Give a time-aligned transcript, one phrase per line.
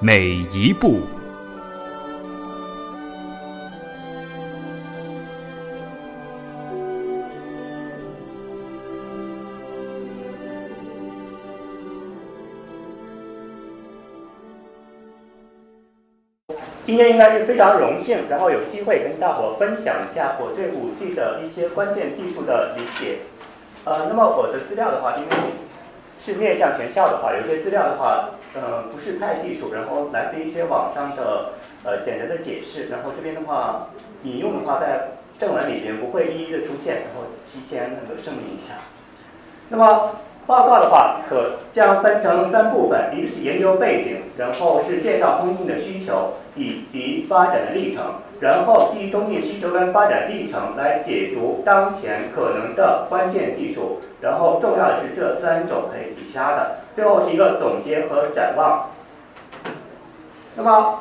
[0.00, 1.00] 每一步。
[16.86, 23.18] 今天应该是非常荣幸，然后有机会跟大伙分享一下我对五 G 的一些关键技术的理解。
[23.84, 25.28] 呃，那么我的资料的话，因为
[26.20, 31.52] 是面向全校的话，有些资料的话，呃，不是太技术，然后来自一些网上的
[31.84, 33.88] 呃简单的解释，然后这边的话
[34.24, 38.74] 引用的话在正文里边不会一一的出现，然后提前那个声明一下。
[39.68, 40.16] 那么
[40.46, 58.90] 报告的话，可将分成三部分，一个是研究背景，然后是介绍通信的需求以及发展的历程，然后基于通信需求跟发展历程来解读当前可能的关键技术，然后重要的是这三种可以抵消的，最后是一个总结和展望。
[60.56, 61.00] 那么，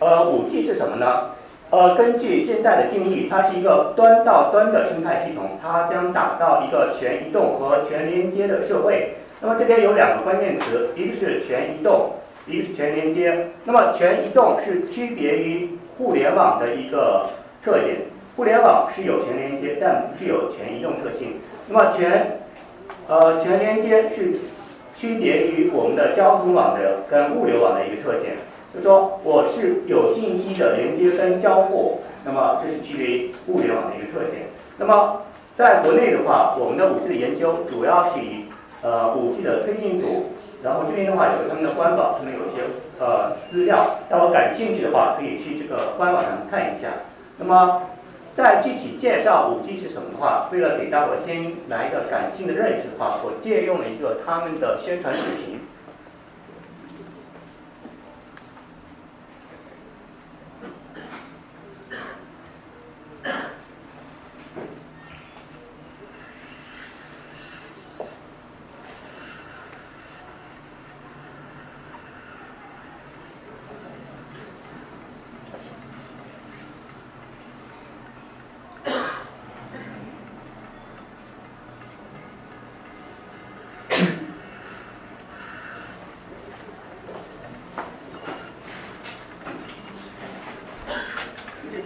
[0.00, 1.30] 呃，五 G 是什么呢？
[1.70, 9.16] 呃，根据现在的定义，它是一个端到端的生态系统，它将打造一个全移动和全连接的社会。
[9.40, 12.12] 那么这边有两个关键词，一个是全移动，
[12.46, 13.48] 一个是全连接。
[13.64, 17.30] 那么全移动是区别于互联网的一个
[17.62, 17.96] 特点，
[18.36, 21.36] 互联网是有全连接，但不具有全移动特性。
[21.68, 22.40] 那么全，
[23.08, 24.38] 呃，全连接是
[24.94, 28.36] 区别于我们的交通网的跟物流网的一个特点。
[28.74, 34.48] 就说我是有信息的连接跟交互，那么这是区别于物联网的一个特点。
[34.76, 35.22] 那么
[35.56, 38.44] 在国内的话，我们的五 G 的研究主要是以
[38.82, 40.26] 呃五 G 的推进组，
[40.62, 42.60] 然后这边的话有他们的官网，他们有一些
[43.00, 46.88] 呃资料，如果感兴趣的话，可以去这个官网上看一下。
[47.38, 47.82] 那么
[48.38, 55.58] 在具体介绍五 G 是什么的话，为了给大伙先来一个感性的认识的话，我借用了一个他们的宣传视频。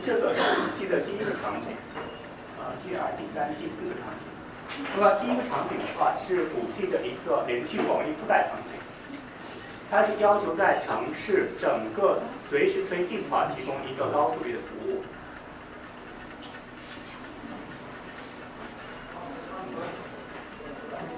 [0.05, 1.75] 这个是五 G 的第一个场景，
[2.57, 4.31] 呃，第二、第三、第四个场景。
[4.95, 8.79] 那么第一个场景的话是五 G 的一个连续广域覆盖场景，
[9.91, 15.03] 它是要求在城市整个随时随地的话提供一个高速率的服务。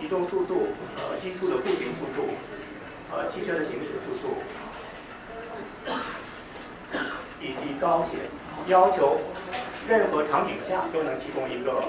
[0.00, 2.28] 移动速度、呃，基础的步行速度、
[3.12, 4.36] 呃，汽车的行驶速度，
[7.40, 8.20] 以及高铁。
[8.66, 9.18] 要求
[9.86, 11.80] 任何场景下都能提供一个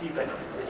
[0.00, 0.62] 基本的服务。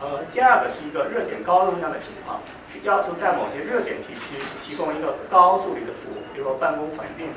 [0.00, 2.40] 呃，第二个是一个热点高容量的情况，
[2.72, 7.28] 是要求在某些热点地区提供一个高速率的服务，比如说办公环境。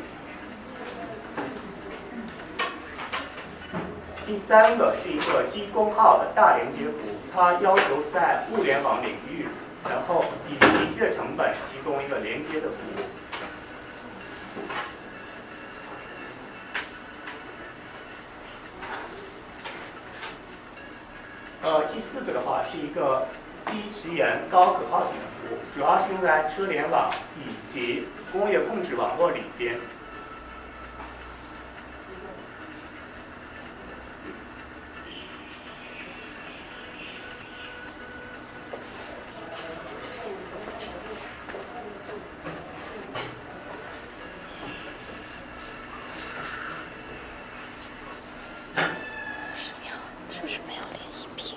[4.23, 9.47] 第三个是一个基功耗的大连接服务，它要求在物联网领域，
[9.89, 13.01] 然后以极低的成本提供一个连接的服务。
[21.63, 23.27] 呃，第四个的话是一个
[23.67, 29.75] 低时延、高可靠性的服务，主要是用在车联网以及工业控制网络里边。
[50.33, 51.55] 是不是没有连音频？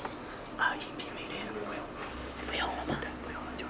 [0.58, 1.80] 啊，音频没连，不用，
[2.46, 2.96] 不用了吗？
[3.24, 3.64] 不用了就。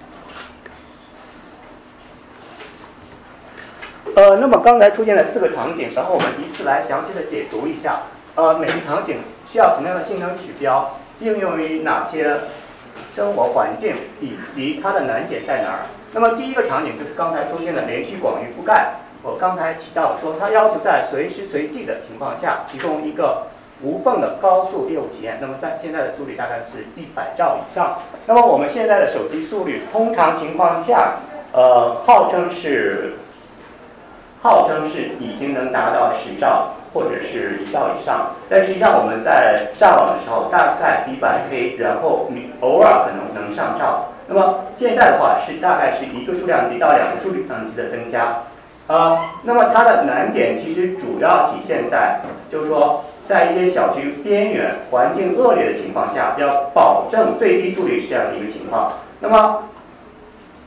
[4.16, 8.00] 呃，那么刚才出现了四个场景，然后我们依次来详细的解读一下。
[8.34, 12.34] 呃，每个场景需要什么样的性能指标，应用于哪些
[13.14, 15.80] 生活环境，以及它的难点在哪儿。
[16.14, 18.94] 那么第一个场景就是刚才出现的连续广域覆盖。
[19.22, 23.48] 我刚才提到说，它要求在随时随地的情况下提供一个
[23.82, 25.36] 无缝的高速业务体验。
[25.42, 27.98] 那么在现在的速率大概是一百兆以上。
[28.24, 31.16] 那么我们现在的手机速率，通常情况下，
[31.52, 33.16] 呃，号称是，
[34.44, 38.32] 号称是已经能达到十兆或者是一兆以上。
[38.46, 42.28] 但实际上我们在上网的时候，大概几百 K，然后
[42.60, 44.10] 偶尔可能能上兆。
[44.28, 48.42] 那么现在的话是大概是一个数量级到两个数量级的增加。
[48.86, 52.20] 呃，那么它的难点其实主要体现在，
[52.52, 58.92] 就是说，在一些小区边缘、环境恶劣的情况下，要保证最低速率是这样的一个情况。
[59.20, 59.70] 那么，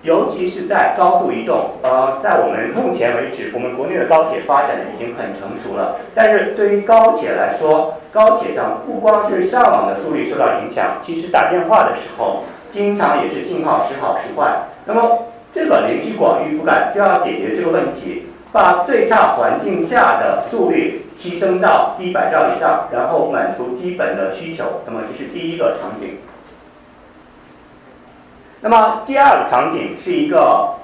[0.08, 5.98] 尤其是在高速移动，呃，在我们目前为止，我们国内的高铁发展已经很成熟了。
[6.16, 14.70] 但是对于高铁来说，高铁上不光是上网的速率受到影响，其实打电话的时候，经常也是信号时好时坏。
[14.86, 24.84] 那么，这个连续广域覆盖就要解决这个问题，把最差环境下的速率提升到一百兆以上，然后满足基本的需求。
[24.86, 26.20] 那么这是第一个场景。
[28.62, 30.76] 那么第二个场景是一个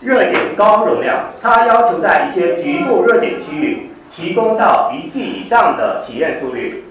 [0.00, 6.84] 热点高容量，它要求在一些局部热点区域提供到一 G 以上的体验速率，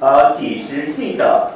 [0.00, 1.50] 呃几十 G 的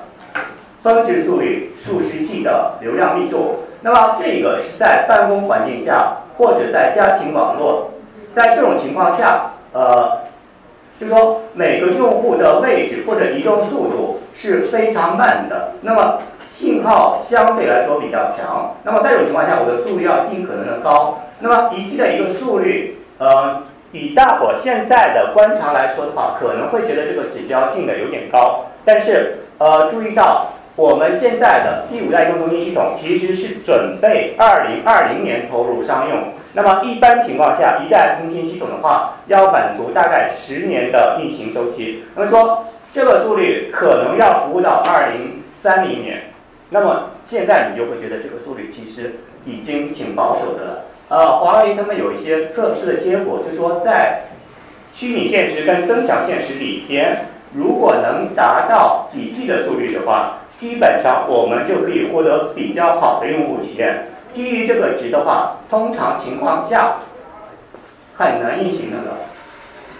[0.82, 3.64] 峰值速率，数十 G 的流量密度。
[3.80, 7.92] 那么这个是在办公环境下，或者在家庭网络，
[8.34, 10.22] 在这种情况下，呃，
[11.00, 16.18] 就说每个用户的位置或者移动速度是非常慢的，那么
[16.58, 18.74] 信号相对来说比较强。
[18.82, 21.20] 那么在这种情况下，我的速率要尽可能的高。
[21.38, 23.62] 那么一 G 的一个速率，呃，
[23.92, 30.48] 以大伙现在的观察来说的话，可能会觉得这个指标定的有点高，但是呃，注意到。
[30.74, 36.18] 我们现在的第五代移动通信系统其实是准备二零二零年投入商用。
[36.52, 42.04] 那么一般情况下，一代通信系统的话，要满足大概十年的运行周期。
[42.14, 46.30] 那么说这个速率可能要服务到二零三零年。
[46.70, 50.84] 那么现在你就会觉得这个速率其实已经挺保守的了。
[51.08, 54.24] 呃，华为他们有一些测试的结果，就说在
[54.94, 60.40] 虚拟现实跟增强现实里边，如果能达到几 G 的速率的话。
[60.58, 64.08] 基本上我们就可以获得比较好的用户体验。
[64.32, 66.94] 基于这个值的话，通常情况下
[68.16, 69.18] 很难运行的了。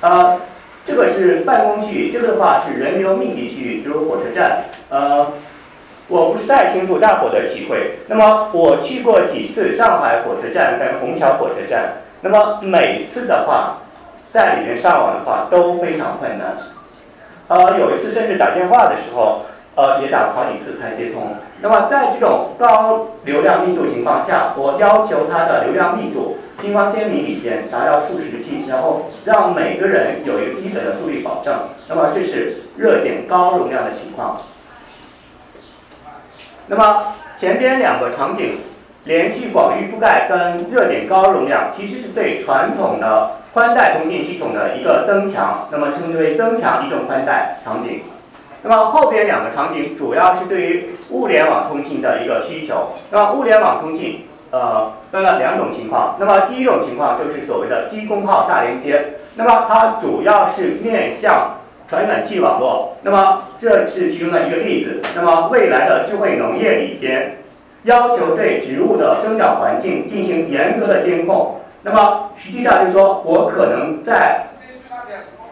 [0.01, 0.41] 呃，
[0.85, 4.65] 这个是办公区域，这个的话是人流密集区域，比如火车站。
[4.91, 5.29] 呃，
[6.09, 7.99] 我不是太清楚大伙的体会。
[8.09, 13.79] 那么我去过几次上海火车站跟虹桥火车站，那么每次的话，
[14.33, 16.57] 在里面上网的话都非常困难。
[17.49, 19.43] 呃，有一次甚至打电话的时候。
[19.79, 21.37] 呃，也打了好几次才接通。
[21.61, 31.55] 那么在这种高流量密度情况下，我要求它的流量密度平方千米里边达到数十 G，然后让每个人有一个基本的速率保证。
[31.87, 34.41] 那么这是热点高容量的情况。
[36.69, 38.59] 那么前边两个场景，
[39.05, 48.03] 连续广域覆盖跟热点高容量，其实是对传统的宽带通信系统的一个增强，那么称之为增强移动宽带场景。
[48.63, 52.89] 那么后边两个场景主要是对于物联网通信的一个需求。
[53.11, 56.17] 那么物联网通信，呃，分了两种情况。
[56.19, 59.15] 那么第一种情况就是所谓的低功耗大连接。
[59.37, 61.58] 那么它主要是面向
[61.89, 62.97] 传感器网络。
[63.03, 65.01] 那么这是其中的一个例子。
[65.17, 67.39] 那么未来的智慧农业里边，
[67.85, 71.61] 要求对植物的生长环境进行严格的监控。
[71.83, 74.49] 那么实际上就是说我可能在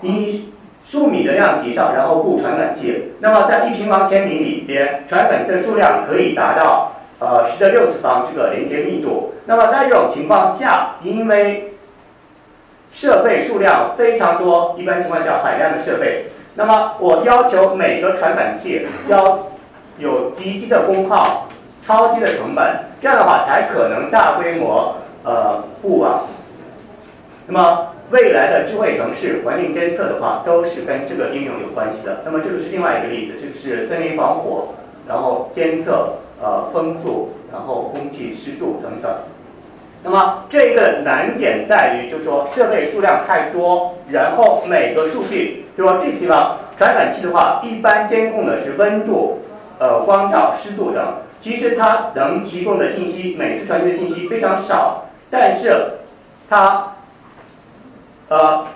[0.02, 0.52] 一。
[0.88, 3.14] 数米的量级上，然后布传感器。
[3.18, 9.32] 那么在一平方千米里边，传感器的数量可以达到呃十的六次方这个连接密度。
[9.46, 11.72] 那么在这种情况下，因为
[12.96, 16.24] 设备数量非常多，一般情况下海量的设备，
[16.54, 19.48] 那么我要求每个传感器要
[19.98, 21.46] 有极低的功耗、
[21.86, 26.24] 超低的成本，这样的话才可能大规模呃布网。
[27.46, 27.92] 那么。
[28.08, 32.22] 未来的智慧城市环境监测的话，都是跟这个应用有关系的。
[32.24, 34.74] 那么这个是另外一个例子，这个是森林防火，
[35.08, 39.12] 然后监测呃风速，然后空气湿度等等。
[40.06, 49.42] 那么这一个难点在于，就是说设备数量太多，然后每个数据，就说这个地方传感器的话，一般监控的是温度、
[49.78, 51.04] 呃光照、湿度等。
[51.40, 55.98] 其实它能提供的信息，每次传递的信息非常少，但是
[56.48, 56.92] 它。
[58.28, 58.66] 呃，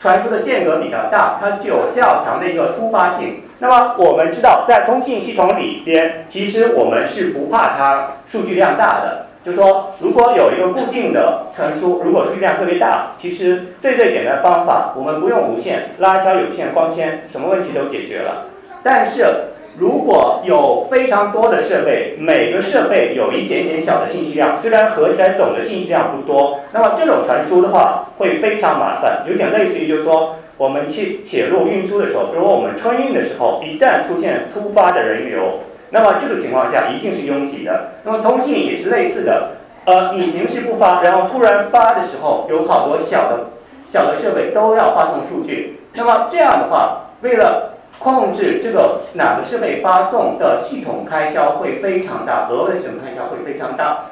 [0.00, 3.44] 传输的间隔比较大，它具有较强的一个突发性。
[3.60, 9.27] 那么我们知道，在通信系统里边，其实我们是不怕它数据量大的。
[9.48, 18.48] 就是说，如果有一个固定的传输，如果数据量特别大，其实最最简单的方法，我们不用无线，拉一条有线光纤，什么问题都解决了。
[18.82, 19.24] 但是
[19.78, 30.36] 如果有非常多的设备，每个设备有一点点小的信息量，虽然合起来总的信息量不多，那么这种传输的话会非常麻烦，有点类似于就是说。
[30.58, 37.92] 我们去铁路运输的时候，如果我们春运的时候，一旦出现突发的人流，那么这个情况下一定是拥挤的。
[38.04, 43.46] 那么通信也是类似的，呃，你平时不发，然后突然发的时候，有好多小的、
[43.90, 45.80] 小的设备都要发送数据。
[45.94, 54.04] 那么这样的话，为了控制这个哪个设备发送的系统开销会非常大，额外的系统开销会非常大，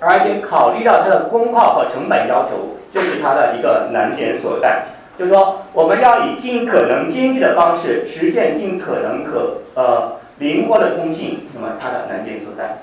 [0.00, 4.86] 而且考虑到它的功耗和成本要求，这是它的一个难点所在。
[5.18, 12.78] 就是说，我们要以尽可能经济的方式实现尽可能可呃灵活的通信，那么它的难点所在。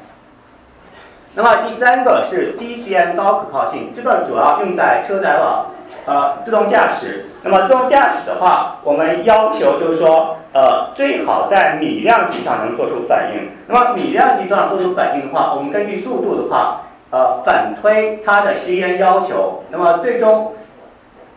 [1.36, 5.68] 那么第三个是低时延高可靠性，这个主要用在车载网
[6.06, 7.26] 呃自动驾驶。
[7.44, 13.52] 那么自动驾驶的话，我们要求就是说呃最好在米量级上能做出反应。
[13.68, 20.54] 那么米量级上做出反应的话，我们根据速度的话呃反推它的时延要求，那么最终。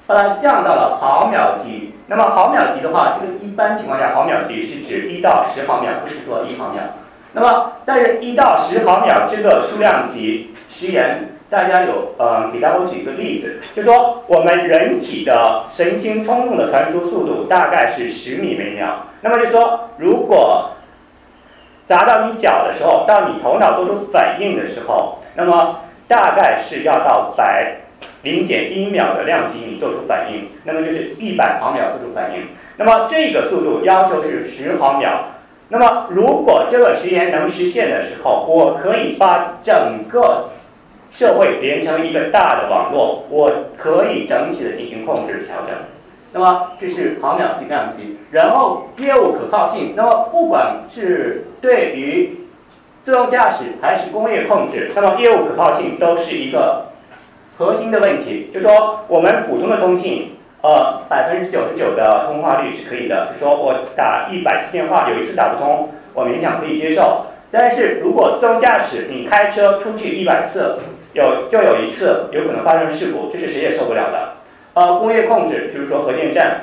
[0.05, 1.92] 把它降到了毫秒级。
[2.09, 6.83] 那么毫秒级的话，这个一般情况下毫秒级是指一到十毫秒，不是说一毫秒。
[7.33, 19.07] 那么，但是一到十毫秒这个数量级时延，大家有呃，给大家举一个例子，就说我们人体的神经冲动的传输速度大概是十米每秒。
[19.23, 20.73] 那么就说，如果
[21.89, 27.77] 砸到你脚的时候，到你头脑做出反应的时候，那么大概是要到百。
[28.23, 32.49] 零点一秒的量级，你做出反应，那么就是一百毫秒做出反应。
[32.77, 35.27] 那么这个速度要求是十毫秒。
[35.69, 40.51] 那么如果这个时延能实现的时候，我可以把整个
[41.11, 45.75] 社会连成一个大的网络，我可以整体的进行控制调整。
[46.33, 48.19] 那么这是毫秒级量级。
[48.31, 52.37] 然后业务可靠性，那么不管是对于
[53.05, 56.92] 自动驾驶还是工业控制，那么业务可靠性都是一个。
[57.63, 63.29] 核心的问题就说，我们普通的通信，呃，百分之九十九的通话率是可以的。
[63.33, 67.23] 就说我打一百次电话，有一次打不通，我勉强可以接受。
[67.53, 70.75] 但是如果自动驾驶，你开车出去一百次，
[71.13, 74.33] 有就有一次有可能发生事故，这是谁也受不了的。
[74.75, 76.63] 呃，工业控制，比如说核电站，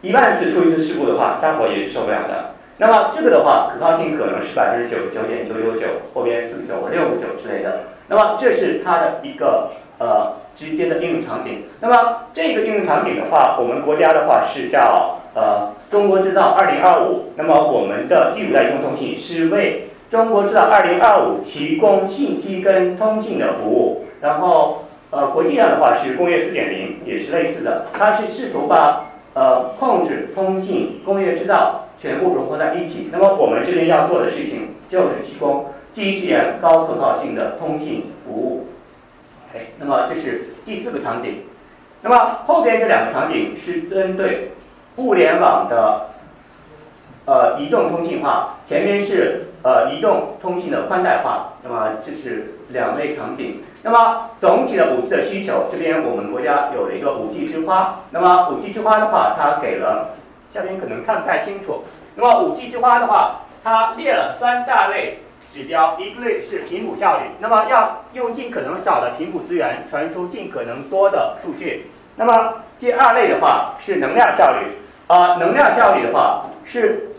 [0.00, 2.54] 一万次出一次事故的话，大伙也是受不了的。
[2.78, 7.97] 那么这个的话，可靠性可能是百分之九十九点九九九，后边四个九或六个九之类的。
[8.08, 11.64] 那么这是它的一个呃直接的应用场景。
[11.80, 17.32] 那么这个应用场景的话，我们国家的话是叫呃中国制造二零二五。
[17.36, 24.06] 那么我们的第五代移动通信是为中国制造二零二五提供信息跟通信的服务。
[24.22, 27.86] 然后呃国际上的话是工业四点零，也是类似的。
[27.92, 33.10] 它是试图把呃控制、通信、工业制造全部融合在一起。
[33.12, 35.66] 那么我们这边要做的事情就是提供。
[35.94, 38.68] 低时延、高可靠性的通信服务。
[39.50, 41.44] OK，那么这是第四个场景。
[42.02, 44.52] 那么后边这两个场景是针对
[44.96, 46.10] 物联网的
[47.24, 51.54] 呃移动通信化，前面是呃移动通信的宽带化。
[51.64, 53.62] 那么这是两类场景。
[53.82, 58.02] 那么总体的五 G 的需求，这边我们国家有了一个五 G 之花。
[58.10, 60.10] 那么五 G 之花的话，它给了
[60.52, 61.84] 下边可能看不太清楚。
[62.14, 65.20] 那么五 G 之花的话，它列了三大类。
[65.52, 71.90] 指标一个类是频谱效率，那么要用尽可能少的频谱资源传输尽可能多的数据。
[72.16, 74.66] 那么第二类的话是能量效率，
[75.06, 77.10] 啊，能量效率的话是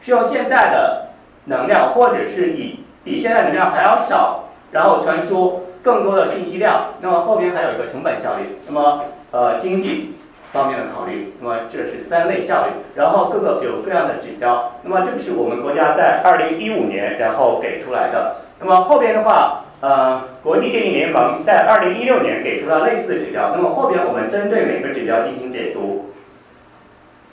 [0.00, 1.08] 是用现在的
[1.46, 6.94] 能量或者是以比现在能量还要少，然后传输更多的信息量。
[7.00, 10.17] 那么后边还有一个成本效率，那么呃经济。
[10.52, 26.12] 方面的考虑，那么这是三类效率，然后各个有各样的指标，那么这个是我们国家在二零一五年然后给出来的，那么后边的话，呃，国际鉴定联盟在二零一六年给出了类似的指标，那么后边我们针对每个指标进行解读，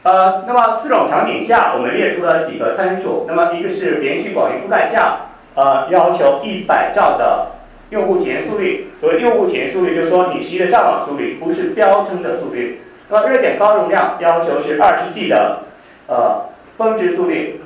[0.04, 7.54] 呃，那么四种场景下，我们列出了几个参数，那么一个是连续广域覆盖下，呃，要求一百兆的
[7.92, 12.82] 用户体验速率，所谓用户体验速率，就是说你实际的上网速率，不是标称的速率。
[13.10, 15.60] 那么热点高容量要求是二十 G 的
[16.08, 16.46] 呃
[16.78, 17.62] 峰值速率，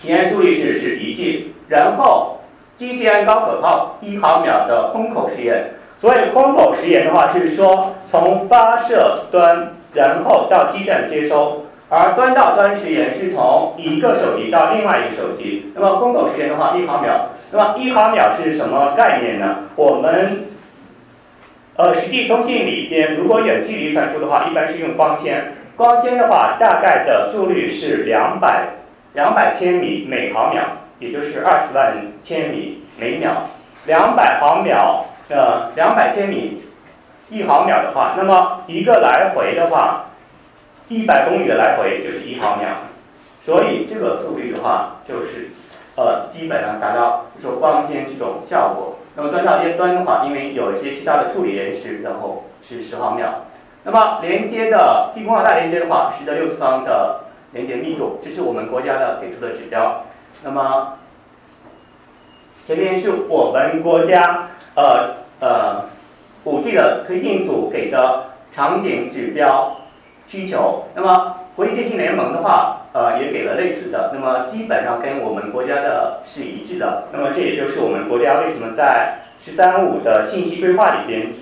[0.00, 2.40] 体验速率是是一 G，然后
[2.76, 5.74] 低时延高可靠一毫秒的空口时延。
[6.00, 15.72] 所谓空口时延的话是说从发射端，然后到基站接收，而端到端时延是从一个手机到另外一个手机。
[15.74, 17.30] 那么空口时延的话，一毫秒。
[17.50, 19.56] 那么一毫秒是什么概念呢？
[19.74, 20.46] 我们
[21.78, 25.52] 呃，实际通信里边，如果远距离传输的话，一般是用光纤。
[25.76, 28.70] 光纤的话，大概的速率是两百
[29.12, 30.64] 两百千米每毫秒，
[30.98, 31.94] 也就是二十万
[32.24, 33.50] 千米每秒。
[33.86, 36.64] 两百毫秒，呃，两百千米
[37.30, 40.06] 一毫秒的话，那么一个来回的话，
[40.88, 42.70] 一百公里的来回就是一毫秒。
[43.44, 45.50] 所以这个速率的话，就是
[45.94, 48.97] 呃，基本上达到就说光纤这种效果。
[49.18, 53.46] 那么端到端的话，因为有一些其他的处理延时，然后是十毫秒。
[53.82, 60.04] 那么连接的激光号大连接的话，十的六次方的连接密度，这是我们国家的给出的指标。
[60.44, 60.98] 那么
[62.64, 65.86] 前面是我们国家呃呃
[66.44, 69.78] 五 G 的推进组给的场景指标
[70.28, 70.84] 需求。
[70.94, 77.04] 那么国际电信联盟的话，呃也给了类似的，那么基本上跟我们国家的是一致的。
[77.12, 81.32] 那么这也就是我们国家为什么在“十三五”的信息规划里边，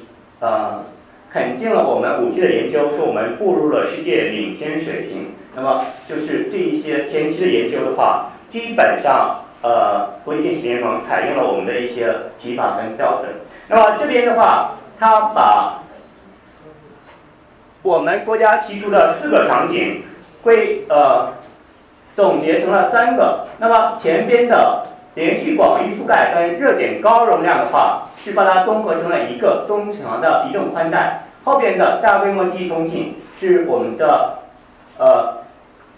[0.40, 0.84] 呃，
[1.32, 5.32] 肯定了我们五 G 的研究，说我们步入了世界领先水平。
[5.54, 13.30] 那么就是这一些前期的研究的话，基本上呃国际电信联盟采用了我们的一些提法跟标准。
[13.68, 15.82] 那么这边的话，它把
[17.82, 20.02] 我们国家提出的四个场景，
[20.46, 21.32] 归呃
[22.14, 23.48] 总结成了三个。
[23.58, 31.24] 那么前边的连续广域覆盖跟热点高容量的话，是把它综合成了一个中长的移动宽带。
[31.42, 34.38] 后边的大规模记忆通信是我们的
[34.98, 35.38] 呃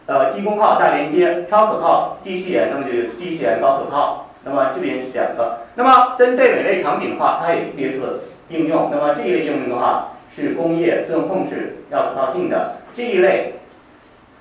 [0.06, 4.30] 呃低功耗大连接超可靠低时延，那么就是低时延高可靠。
[4.44, 5.58] 那么这边是两个。
[5.74, 8.88] 那么针对每类场景的话，它也列出了应用。
[8.90, 10.08] 那么这一类应用的话。
[10.30, 13.54] 是工业自动控制要可靠性的这一类，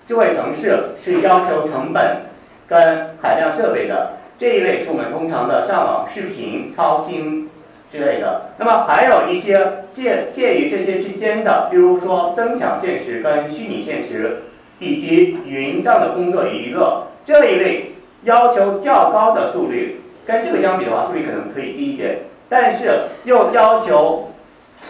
[0.07, 2.21] 智慧城市是要求成本
[2.67, 7.49] 跟海量设备的这一类是我们通常的上网视频超清
[7.91, 8.51] 之类的。
[8.57, 14.43] 那么还有一些介介于这些之间的，比如说增强现实跟虚拟现实，
[14.79, 17.91] 以及云上的工作娱乐这一类
[18.23, 22.91] 要求较高的速率，跟这个相比的话，速率可能可以低一点，但是
[23.25, 24.31] 又要求。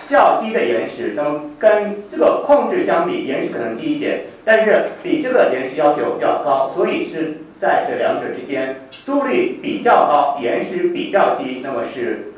[0.10, 12.32] 较低的延时，那么跟这个控制相比，延时可能低一点，但是比这个延时要求要高，所以是在这两者之间，速率比较高，延时比较低，那么是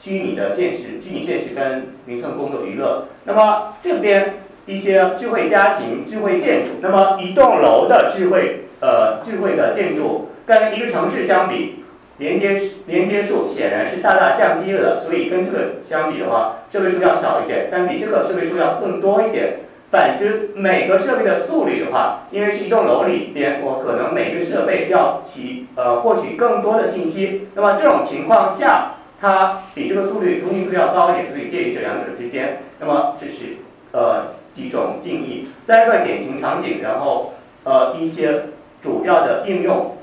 [0.00, 3.08] 虚拟的现实，虚拟现实跟云算工作娱乐。
[3.24, 4.34] 那么这边
[4.66, 11.84] 一些智慧家庭、智慧建筑，那么一栋楼的智慧呃智慧的建筑跟一个城市相比。
[12.18, 19.60] 连接连接数显然是大大降低了，所以跟这个相比的话，设备数要少一点，但比这个设备数要更多一点。
[19.90, 27.48] 反之，每个设备的速率的话，因为是一栋楼里边，我可能每个设备要其呃获取更多的信息。
[27.54, 32.58] 那么这种情况下，它比这个速率通信速率要高一点，所以介于这两者之间。
[32.80, 33.58] 那么这是
[33.92, 37.32] 呃几种定义，三个典型场景，然后
[37.64, 38.42] 呃一些
[38.82, 39.94] 主要的应用。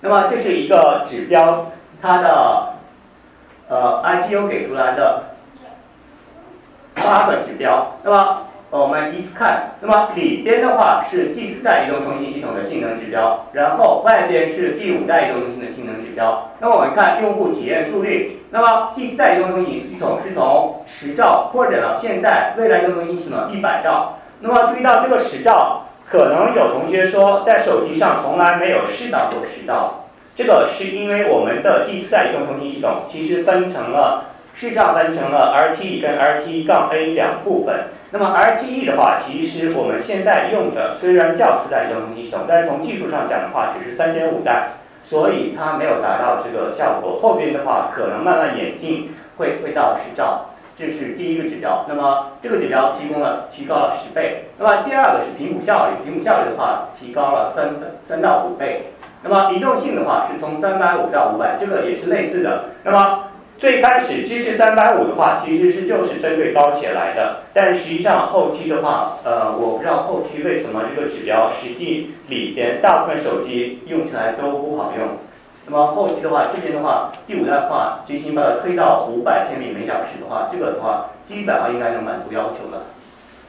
[0.00, 2.74] 那么这是一个指标，它的
[3.68, 5.24] 呃 ITU 给出来的
[6.94, 7.96] 八个指标。
[8.04, 16.52] 那么我们依次看，那么里边的话是第四代移动通信系统的性能指标，然后外边是第五代移动通信的性能指标。
[16.60, 24.18] 那么我们看用户体验速率，那么第四代移动通信系统是从十兆扩展到现在未来移动通信系统一百兆。
[24.40, 25.86] 那么注意到这个十兆。
[26.10, 37.88] 可能有同学说，在手机上从来没有试到过十兆，这个是因为我们的第四代移动通信系统其实分成了视障分成了 RTE 跟 RTE 杠 A 两部分。
[38.10, 44.70] 那么 RTE 的话，其实我们现在用的虽然叫四代移动通信系统，但是从技术上讲的话，只是三点五代，
[45.04, 47.20] 所以它没有达到这个效果。
[47.20, 50.47] 后边的话，可能慢慢演进，会会到十兆。
[50.78, 54.44] 这是第一个指标，那么这个指标提供了提高了十倍。
[54.58, 57.74] 那么第二个是评估效率，评估效率的话提高了三
[58.06, 58.92] 三到五倍。
[59.24, 62.66] 那么移动性的话是从三百五到五百，这个也是类似的。
[62.84, 63.24] 那么
[63.58, 75.08] 最开始支持三百五的话，其实是就是针对高铁来的，但实际上后期的话，呃，我不知道后期为什么这个指标实际里边大部分手机用起来都不好用。
[75.70, 82.84] 那么后期的话，这边的话，第五代的话，最新把它推到五百千米每小时的话，这个的话，基本上应该能满足要求了。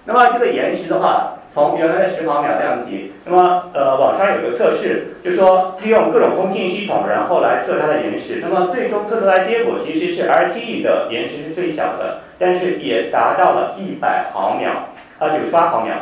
[0.03, 8.43] 那么这个延时的话，从原来的十毫秒量级，那么呃网上有个测试，就说利用各种通信系统，然后来测它的延时。
[8.43, 14.71] 那么最终测出来结果其实是 RTE 的延时是最小的，但是也达到了一百毫秒，
[15.19, 15.95] 啊九十八毫秒。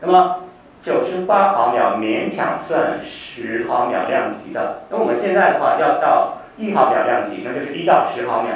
[0.00, 0.36] 那么
[0.84, 4.82] 九十八毫秒勉强算十毫秒量级的。
[4.90, 8.52] 那我们现在的话要到一毫秒量级，那就是一到十毫秒。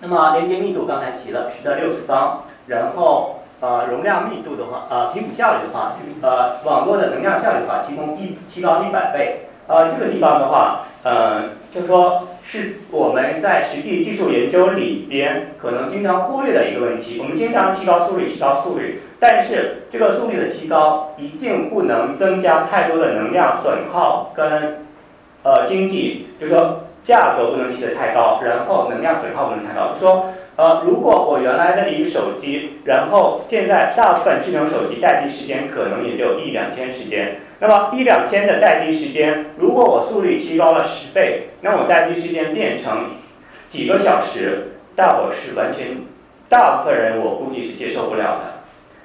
[0.00, 3.34] 那么连接密度刚才提了十的六次方，然后。
[3.60, 9.48] 呃，容量密度的话，呃，频谱效率的话，呃，网络的能量效率的话，提供一提高一百倍。
[9.66, 11.42] 呃，这个地方的话，呃，
[11.74, 17.18] 就说是我们在实际技术研究里边可能经常忽略的一个问题。
[17.20, 24.84] 我们经常提高速率，提高速率，但是这个速率的提高一定不能增加太多的能量损耗跟
[25.42, 30.30] 呃经济，就是说价格不能提得太高，然后能量损耗不能太高，说。
[30.58, 43.10] 呃，如果我原来的一个手机，然后现在大部分智能手机待机时间可能也就一两天时间，那么一两天的待机时间，如果我速率提高了十倍，那我待机时间变成
[43.68, 45.98] 几个小时，大伙是完全，
[46.48, 48.57] 大部分人我估计是接受不了的。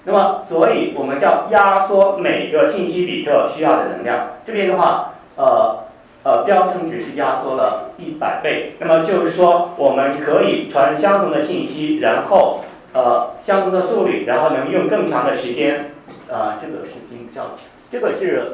[0.06, 4.38] 那么，所以我们叫压缩每个信息比特需要的能量。
[4.46, 5.80] 这边的话，呃。
[6.26, 12.63] 呃，标称值是压缩了一百倍，那么就是说，我们可以传相同的信息，然后
[12.94, 15.92] 呃相同的速率，然后能用更长的时间。
[16.30, 17.58] 呃，这个是频叫，
[17.92, 18.54] 这个是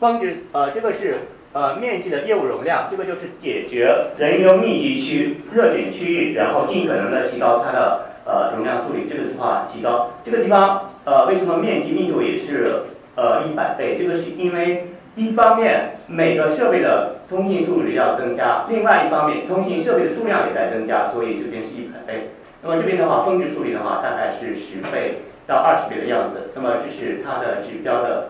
[0.00, 1.16] 峰值，呃，这个是
[1.52, 10.10] 呃面积的业务容量，这个就是解决人流密集区热点区域，然后尽可能的提高它的呃容量速率，这个的话提高。
[10.24, 12.82] 这个地方呃为什么面积密度也是
[13.16, 13.96] 呃一百倍？
[13.98, 14.92] 这个是因为。
[15.16, 22.30] 一方面，每个设备的通信速率要增加；另外一方面，通信设备的数量也在增加，所以这边是一百倍。
[22.62, 26.52] 那么这边的话，峰值速率的话，大概是十倍到二十倍的样子。
[26.54, 28.28] 那么这是它的指标的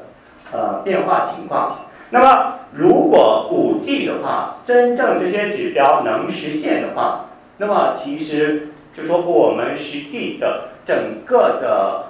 [0.51, 1.81] 呃变化情况。
[2.09, 7.27] 那么如果五 G 的话，真正这些指标能实现的话，
[7.59, 12.07] 那么其实就说我们实际的整个的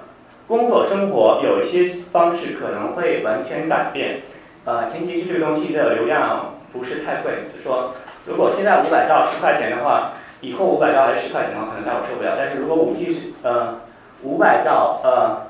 [0.47, 4.23] 工作生活有一些方式可能会完全改变。
[4.65, 7.93] 呃，前提是这个东西的流量不是太贵，就说
[8.27, 12.33] 如果现在五百兆十块钱的话，以后五百兆还是十块钱的话，可能大伙受不了。
[12.37, 13.81] 但是如果五 G 是呃
[14.23, 15.49] 五百兆呃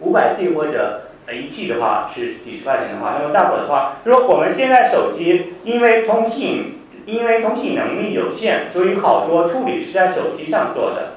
[0.00, 6.77] 五百 G 或者一 G 的话是几十块钱的话，那么大伙的话，就说我们现在手机因为通信
[7.08, 11.14] 因为通信能力有限，所以好多处理是在手机上做的。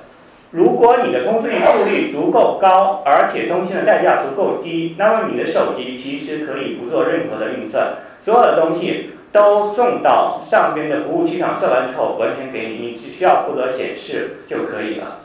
[0.51, 15.19] 如果你的通讯速率足够高，而且通信的代价足够低，那么你的手机其实可以不做任何的运算，所有的东西都送到上边的服务器上算完之后，完全给你，你只需要负责显示就可以了。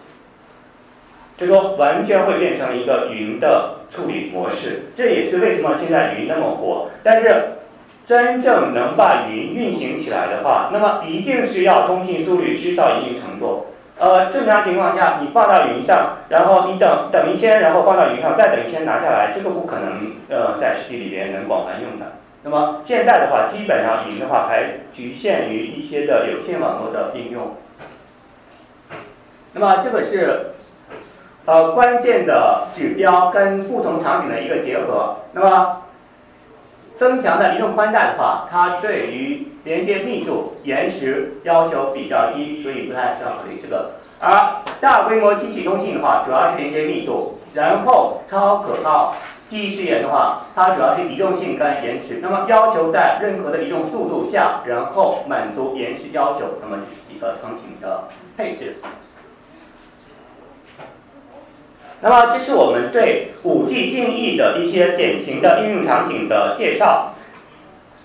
[1.38, 6.88] 就说完全会变成一个云的处理模式，这也是为什么现在云那么火。
[7.04, 7.55] 但是
[8.06, 13.66] 真正能把云运行起来的话，那么一定是要通信速率知道一定程度。
[13.98, 22.12] 呃，正常情况下，你放到云上，然后你等等一天，然后放到云上，再等一天拿下来，这个不可能呃在实际里边能广泛用的。
[22.44, 27.56] 那么现在的话，基本上云的话还局限于一些的有线网络的应用。
[29.54, 30.52] 那么这个是
[31.46, 35.16] 呃关键的指标跟不同场景的一个结合。
[35.32, 35.82] 那么
[36.98, 43.92] 增强的移动宽带的话，它对于连接密度、延时要求比较低，所以不太需要考虑这个。
[44.18, 49.14] 而大规模机器通信的话，主要是连接密度，然后超可靠
[49.50, 52.20] 记忆时延的话，它主要是移动性跟延迟。
[52.22, 58.76] 那么要求在任何的移动速度下，然后满足延时要求，那么这是几个场景的配置。
[62.02, 67.14] 那么这是我们对五 G 定义的一些典型的应用场景的介绍。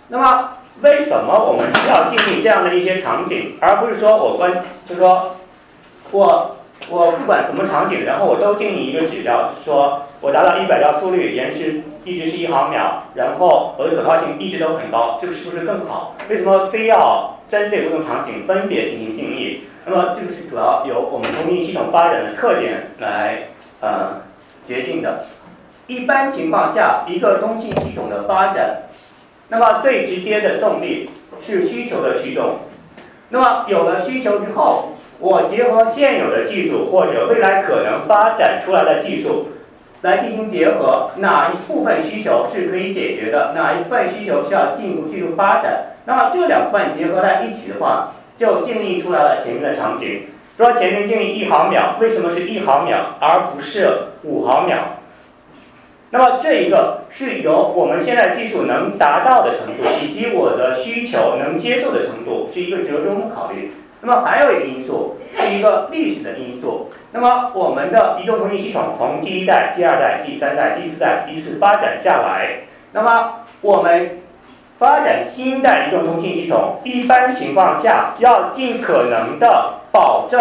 [0.07, 0.51] 那么
[0.81, 5.35] 为什么我们需要定义这样的一些场景，而不是说我关，就说
[6.11, 6.57] 我
[6.89, 16.15] 我不管什么场景，然后我都定义一个指标，说我达到一百兆速率，延迟一直是一毫秒，然后我的可靠性一直都很高，这个是不是更好？
[16.29, 19.63] 为什么非要针对不同场景分别进行定义？
[19.85, 23.49] 那么这个是主要由我们通信系统发展的特点来。
[23.81, 24.21] 呃，
[24.67, 25.25] 决定的。
[25.87, 28.83] 一般情况下，一个通信系统的发展，
[29.49, 31.09] 那么最直接的动力
[31.41, 32.59] 是需求的驱动。
[33.29, 39.49] 那么有了需求之后，我结合现有的技术或者未来可能发展出来的技术
[40.01, 45.87] 来进行结合，哪一部分需求是可以解决的，哪一部分需求需要进一步技术发展。
[46.05, 50.27] 那么这两部分结合在一起的话，就建立出来了前面的场景。
[50.61, 53.87] 说前面定义一毫秒，为什么是一毫秒而不是
[54.21, 54.77] 五毫秒？
[56.11, 63.73] 那么这一个是由我们现在技术能达到的程度，以及我的需求能接受的程度，是一个折中考虑。
[64.01, 66.91] 那么还有一个因素是一个历史的因素。
[67.11, 72.65] 那么我们的移动通信系统从第一代、第二代、第三代、第四代依次发展下来。
[72.93, 74.20] 那么我们
[74.81, 80.39] 发展新一代移动通信系统，一般情况下要尽可能的保证，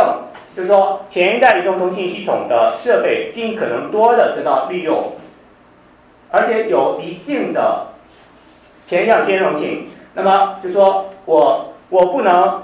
[0.57, 5.13] 就是说前一代移动通信系统的设备尽可能多的得到利用。
[6.31, 7.89] 而且有一定的
[8.89, 12.63] 前向兼容性，那么就说我我不能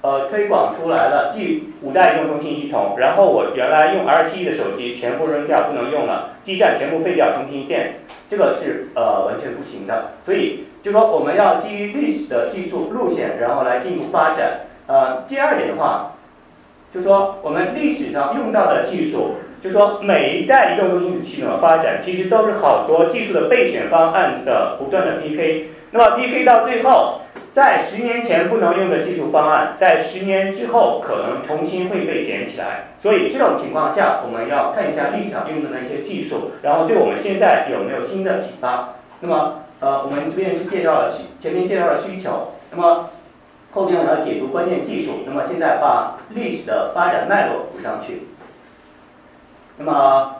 [0.00, 7.96] 呃推广出来了第五代移动通信系统，然后我原来用 R7 的手机全部扔掉不能用了，基站全部废掉重新建，
[8.30, 10.12] 这个是呃完全不行的。
[10.24, 14.66] 所以就说我们要基于历史的技术路线，然后来进一步发展。
[14.86, 16.12] 呃，第二点的话，
[16.92, 19.36] 就说我们历史上用到的技术。
[19.62, 25.70] 就说每一代移动通信系统的发展，其实都是好多技术的备选方案的不断的 PK。
[25.92, 27.22] 那么 PK 到最后，
[27.54, 32.88] 在十年前不能用的技术方案，在十年之后可能重新会被捡起来。
[33.00, 38.96] 所以这种情况下，我们要看一下历史上用的那些技术，然后对我们现在有没有新的启发。
[39.20, 43.10] 那么，呃，我们这边是介绍了前面介绍了需求，那么
[43.74, 45.24] 后面我们要解读关键技术。
[45.26, 48.28] 那么现在把历史的发展脉络补上去。
[49.76, 50.36] 那么，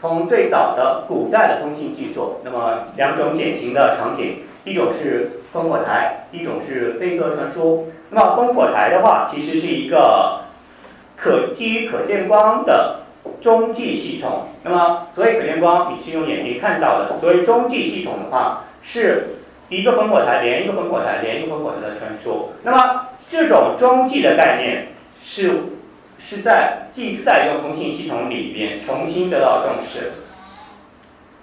[0.00, 7.88] 从最早的古代的通信技术，那么两种典型的场景，一种是烽火台，一种是飞鸽传书。
[8.10, 10.42] 那么烽火台的话，其实是一个
[11.16, 12.99] 可基于可见光的
[13.40, 14.48] 中继系统。
[14.64, 17.18] 那么所以可见光，你是用眼睛看到的。
[17.20, 19.36] 所以中继系统的话，是
[19.68, 22.50] 一个烽火台连一个烽火台连一个烽火台的传输。
[22.62, 24.88] 那么这种中继的概念
[25.24, 25.62] 是。
[26.22, 30.12] 是在第四代移动通信系统里边重新得到重视。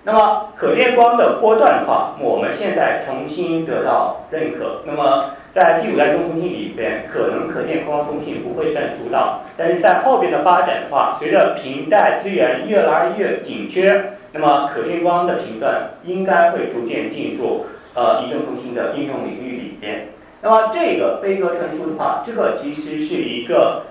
[0.04, 4.84] 那么可见光的波段的话，我们现在重新得到认可。
[4.86, 17.66] 那么在第五代移动通信里边，可能可见光通信不会占主导，但是在后边的发展的话，随着频带资源越来越紧缺，那么可见光的频段应该会逐渐进入
[17.96, 20.10] 呃移动通信的应用领域里边。
[20.44, 23.88] 那么这个飞鸽传书的话，这个其实是一个。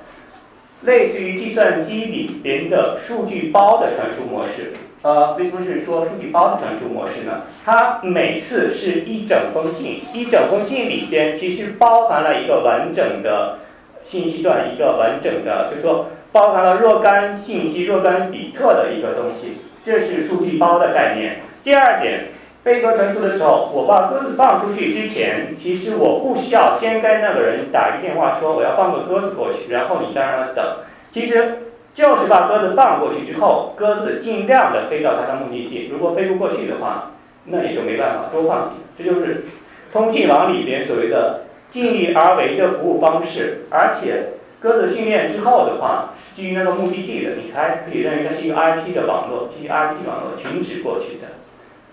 [0.83, 4.75] 类似于计算机里边的数据包的传输模式，
[5.07, 7.43] 呃，为什么是说数据包的传输模式呢？
[7.65, 13.59] 它每次是一整封信，一整封信里边其实包含了一个完整的
[14.03, 21.41] 信息段，一个完整的，就是说包含了若干信息、若干比特的一个东西，这是数据包的概念。
[21.63, 22.31] 第二点。
[22.65, 30.79] 飞鸽传书的时候，我把鸽子放出去之前，其实我不需要先跟那个人打一个电话，说我要放个鸽子过去，然后你再让他等。
[31.15, 31.66] 其实
[31.97, 35.89] 就是把鸽子放过去之后，鸽子尽量的飞到它的目的地。
[35.91, 37.13] 如果飞不过去的话，
[37.47, 38.83] 那也就没办法，多放几个。
[38.99, 39.47] 这就是
[39.93, 43.65] 通信网里边所谓的尽力而为的服务方式。
[43.71, 51.29] 而且鸽子训练之后的话，基于那个目的地的，你还可以认为它是一个 IP 的网络，基于 IP 网络停止过去的。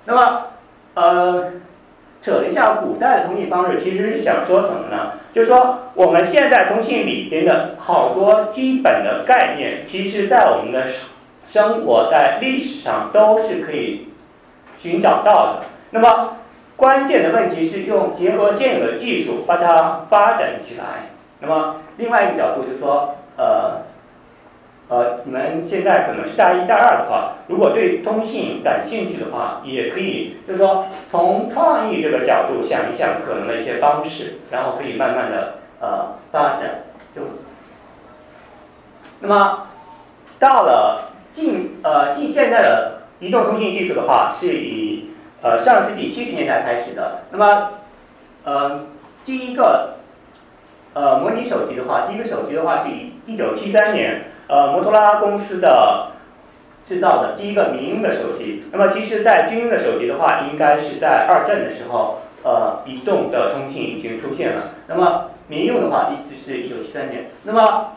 [0.05, 0.47] 那么。
[0.95, 1.53] 呃，
[2.23, 5.13] 扯一下古代的通信方式，其实是想说什么呢？
[5.33, 10.85] 就是说我们现在通信里边的好多基本的概念，其实在我们的
[11.45, 14.07] 生活在历史上都是可以
[14.79, 15.65] 寻找到的。
[15.91, 16.37] 那么
[16.77, 21.09] 关键的问题是用结合现有的技术把它发展起来。
[21.41, 23.92] 那么另外一个角度就是说，呃。
[24.89, 36.83] 呃，你们现在可能是大一、大二的话，如果对通信感兴趣的话，也可以，就是说从创意这个角度想一想可能的一些方式，然后可以慢慢的呃发展。
[37.15, 37.21] 就
[39.21, 39.67] 那么
[40.37, 47.21] 到了近呃近现在的移动通信技术的话，是以呃上世纪七十年代开始的。
[47.31, 47.69] 那么
[48.43, 48.81] 呃
[49.23, 49.95] 第一个
[50.93, 54.25] 呃模拟手机的话，第一个手机的话是以一九七三年。
[54.47, 56.11] 呃，摩托罗拉公司的
[56.85, 58.63] 制造的第一个民用的手机。
[58.71, 64.71] 那么，其实，在军用的手机的话，应该是在二战的时候，呃，移动的通信已经出现了。
[64.87, 67.29] 那么，民用的话，意思是一九七三年。
[67.43, 67.93] 那么，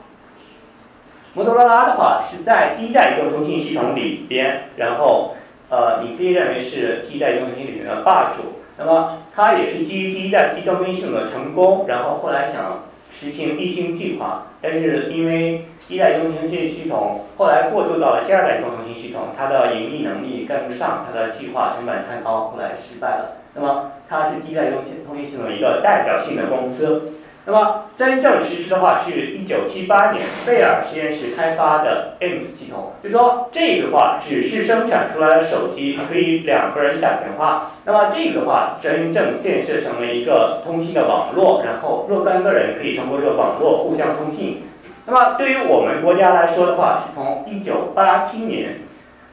[1.35, 5.35] 摩托罗拉的话是在第一代移动通信系统里边，然后，
[5.69, 8.61] 呃，你可以认为是第一代移动通信里面的霸主。
[8.79, 23.37] 那么，它也是基于第一代移动通信系统的成功，然后后来想实行一星计划，但是因为第一代移动通信系统后来过渡到了第二代通信系统，它的盈利能力跟不上，它的计划成本太高，后来失败了。
[23.55, 27.13] 那么它是第一代通信通信系统一个代表性的公司。
[27.49, 44.65] 那么真正实施的话是一九七八年贝尔实验室开发的 AMS 系统，就说这个话只是生产出来的手机可以两个人打电话，那么这个话真正建设成了一个通信的网络，然后若干个人可以通过这个网络互相通信。
[45.07, 48.81] 那么对于我们国家来说的话，是从一九八七年，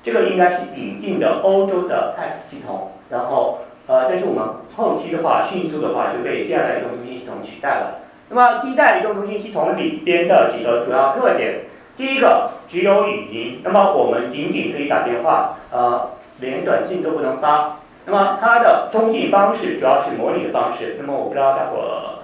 [0.03, 7.99] 这个应该是引进的欧洲的 PAX 系统，然后呃，但是我们后期的话，迅速的话就被接下来移动通信系统取代了。
[8.29, 11.61] 那么基带移动通信系统里边的几个主要特点，
[11.97, 17.79] 第一个只有语音，那么我们仅仅可以打电话，呃，连短信都不能发。
[18.05, 20.97] 那么它的通信方式主要是模拟的方式。
[20.99, 22.19] 那么我不知道大伙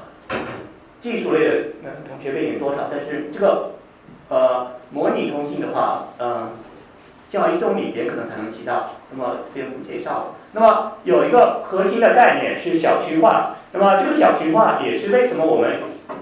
[1.02, 1.54] 技术类的
[2.22, 3.72] 学背景多少，但是这个
[4.30, 6.52] 呃模拟通信的话，嗯，
[7.32, 8.92] 像移动里边可能才能起到。
[9.12, 10.26] 那么这边不介绍了。
[10.52, 13.56] 那么有一个核心的概念是小区化。
[13.72, 15.74] 那么这个小区化也是为什么我们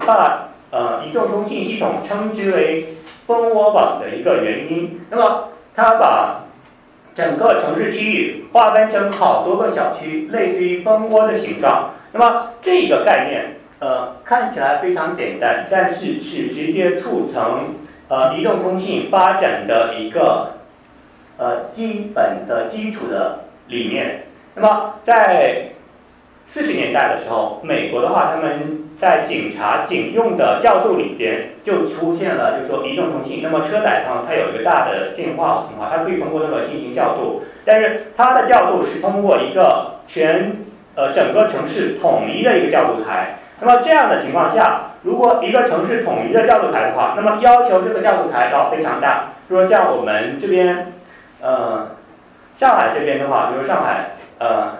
[0.06, 2.94] 把呃移动通信系统称之为
[3.26, 5.00] 蜂窝网的一个原因。
[5.10, 6.44] 那么它把
[7.14, 11.90] 整个城市区域划分成好多个小区，类似于蜂窝的形状。
[12.12, 17.74] 那么这个概念呃看起来非常简单，但是是直接促成
[18.08, 20.54] 呃移动通信发展的一个
[21.36, 24.24] 呃基本的基础的理念。
[24.54, 25.70] 那么在
[26.48, 33.40] 四十年代的时候，美国的话，他们在警察警用的调度里边就出现了，就是说移动通信。
[33.42, 40.56] 那么车载上它有一个大的电话情况，它可以通过那个进行调度，但是它的调度是通过一个全
[40.96, 43.38] 呃整个城市统一的一个调度台。
[43.60, 49.32] 那么这样的情况下，如果一个城市统一的调度台的话，那么要求这个调度台要非常大。
[49.48, 50.92] 比如说像我们这边，
[51.40, 51.96] 呃，
[52.58, 54.78] 上海这边的话，比如上海，呃。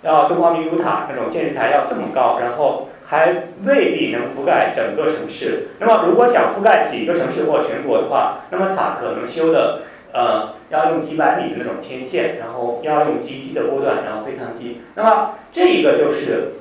[0.00, 5.70] 要东方明珠塔那种电视台要这么高，然后还未必能覆盖整个城市。
[5.80, 9.80] 那么如果想覆盖几个城市或全国的话，那么塔可能修的
[10.12, 14.82] 呃要用几百米的那种天线，然后要用极低的波段，然后非常低。
[14.94, 16.57] 那么这一个就是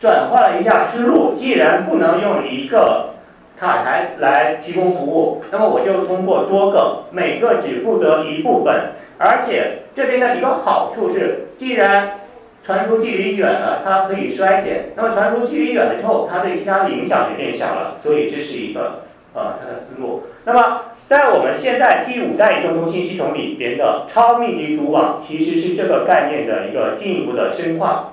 [0.00, 3.14] 转换了一下思路，既然不能用一个
[3.58, 8.92] 塔台来提供服务，那么我就通过多个，每个只负责一部分。
[9.18, 12.20] 而且这边的一个好处是，既然
[12.64, 14.90] 传输距离远了，它可以衰减。
[14.94, 17.96] 那么传输距离远了之后，它对其他的影响就变小了。
[18.00, 19.02] 所以这是一个
[19.34, 20.22] 呃它的思路。
[20.44, 28.12] 那么在我们现在第五代移动通信系统里边的超密集组网，其实是这个概念的一个进一步的深化。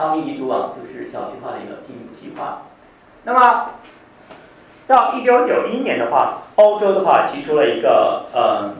[0.00, 2.62] 超密集组网就是小区化的一个进一步细化。
[3.24, 3.72] 那么
[4.86, 8.70] 到一九九一年的话，欧洲的话提出了一个呃。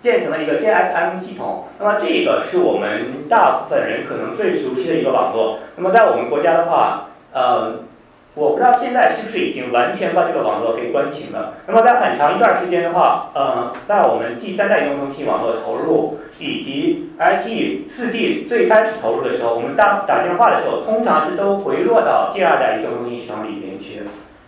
[0.00, 5.58] 建成了一个 GSM 系统，那么这个是我们大部分人可能最熟悉的一个网络。
[5.74, 7.80] 那么在我们国家的话，呃，
[8.38, 11.54] 我不知道现在是不是已经完全把这个网络给关停了。
[11.66, 24.02] 那么在很长一段时间的话，呃，在我们第三代移动通信网络投入以及 IT 四 G 最开始投入的时候，我们打打电话的时候，通常是都回落到第二代移动通信系统里面去。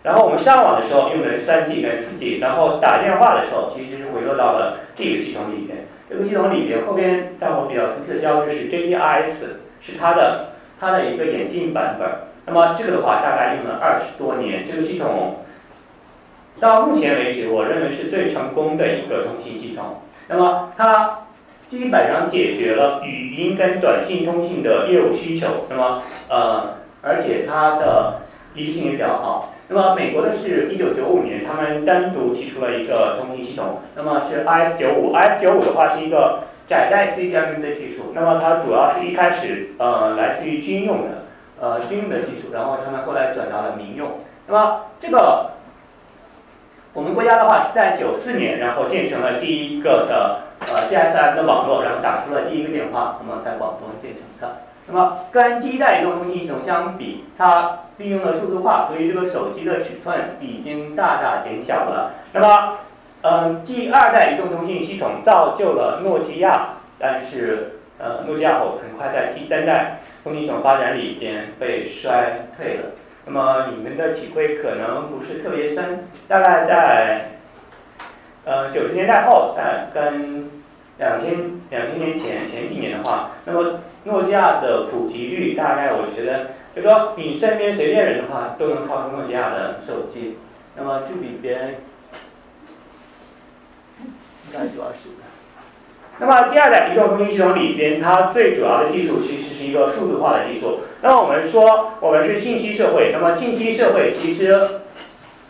[0.04, 5.88] 然后我们上网的时候用的是三 G 跟四 G，然后打电话的时候其实是回落到了这个系统里面。
[6.08, 9.44] 这个系统里面后边大伙比较熟悉的标志是 JDRS，
[9.80, 12.29] 是它的它的一个演进版本。
[12.52, 15.44] 那么这个的话大概用了二十多年，这个系统
[16.58, 20.02] 到目前为止我认为是最成功的一个通信系统。
[20.26, 21.20] 那么它
[21.68, 25.66] 基本上解决了语音跟短信通信的业务需求。
[25.70, 28.22] 那么呃，而且它的
[28.56, 29.54] 一致性也比较好。
[29.68, 41.26] 那么美国的是1995年，他们单独提出了一个通信系统，那么是 IS95，IS95 的话是一个窄带 CDMA 的技术，那么它主要是一开始呃来自于军用的，
[41.60, 44.20] 呃军用的技术，然后他们后来转到了民用。
[44.48, 45.50] 那么这个
[46.92, 54.62] 我们国家的话是在94年，然后建成了第一个的呃 GSM 的网络，然后打出了第一个电话，那么在广东建成的。
[54.86, 62.10] 那么跟第一代移动通信系统相比，它利用了数字化，所以这个手机的尺寸已经大大减小了。
[62.32, 62.78] 那么，
[63.22, 72.92] 嗯，第二代移动通信系统造就了诺基亚，但是，呃，诺基亚后很快在第三代从一种发展里边被衰退了。
[73.26, 77.30] 那么你们的体会可能不是特别深，大概在，
[78.44, 80.50] 呃，九十年代后，在跟
[80.98, 83.80] 两千两千年前前几年的话，那么。
[84.04, 90.38] 诺基亚的普及率大概，我觉得，就说你身边随便人的话，都能靠诺基亚的手机。
[90.74, 91.80] 那么这里边
[94.46, 95.10] 应该主要是。
[96.18, 100.80] 那么第二代移动通信系统里边，它最主要的技术其实是一个数字化的技术。
[101.02, 104.60] 那么我们说我们是信息社会，那么信息社会其实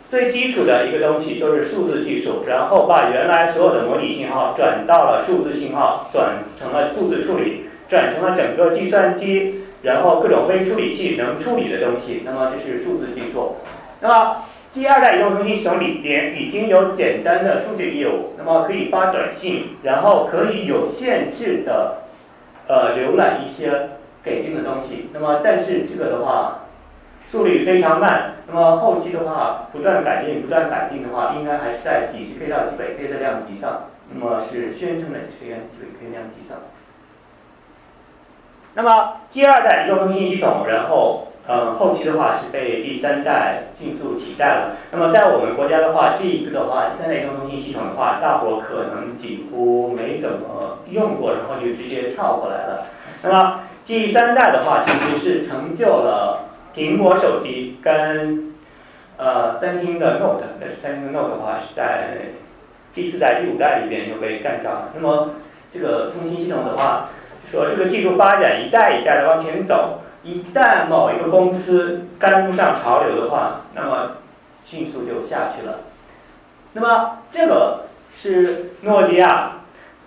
[0.08, 12.22] 最基础的一个东西就是数字技术，然后把原来所有的模拟信号转到了数字信号，转成了数字处理，转成了整个计算机，然后各种微处理器能处理的东西。
[12.24, 13.56] 那么这是数字技术。
[14.00, 22.02] 那么第二代移动通信系统里边已经有简单的数据业务，那么可以发短信，然后可以有限制的
[22.68, 23.88] 呃浏览一些
[24.22, 25.10] 给定的东西。
[25.12, 26.66] 那么但是这个的话
[27.32, 33.88] 速率非常慢，那么后期的话不断改进、不断改进的话，应该还是在几十 K 到几百 K 的量级上。
[34.14, 36.58] 那么是宣称的几十 K、几百 K 量级上。
[38.74, 41.26] 那么第二代移动通信系统，然后。
[41.52, 44.76] 嗯，后期的话是被第三代迅速替代了。
[44.92, 52.86] 那么在我们国家的话，这一个的话，第三代移动通信系统的话，大伙可能几乎没怎么用过，然后就直接跳过来了。
[53.24, 58.54] 那么第三代的话，其实是成就了苹果手机跟
[59.16, 62.18] 呃三星的 Note，但是三星的 Note 的话是在
[62.94, 64.90] 第四代、第五代里边就被干掉了。
[64.94, 65.30] 那么
[65.74, 67.08] 这个通信系统的话，
[67.50, 70.02] 说这个技术发展一代一代的往前走。
[70.22, 74.18] 一旦某一个公司跟不上潮流的话，那么
[74.66, 75.80] 迅速就下去了。
[76.74, 77.86] 那么这个
[78.20, 79.52] 是诺基亚，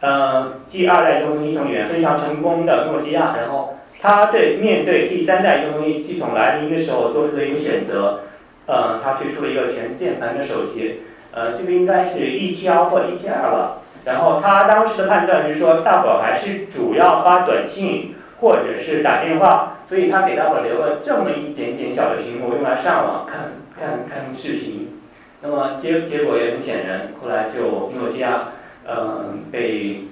[0.01, 8.19] 呃，第二代移动通信系统里面非常成功的诺基亚，然后它对面对第三代移动通信系统来临的时候做出了一个选择，
[8.67, 11.01] 呃，它推出了一个全键盘的手机，
[11.31, 13.79] 呃，这个应该是 E7 或 E7 吧。
[14.05, 19.77] 然后他当时的判断是说，大伙还是主要发短信或者是打电话。
[19.93, 24.99] 所以他给大伙留了这么一点点小的屏幕，用来上网看看看视频。
[25.43, 28.53] 那么结结果也很显然，后来就诺基亚，
[28.87, 30.05] 嗯，被，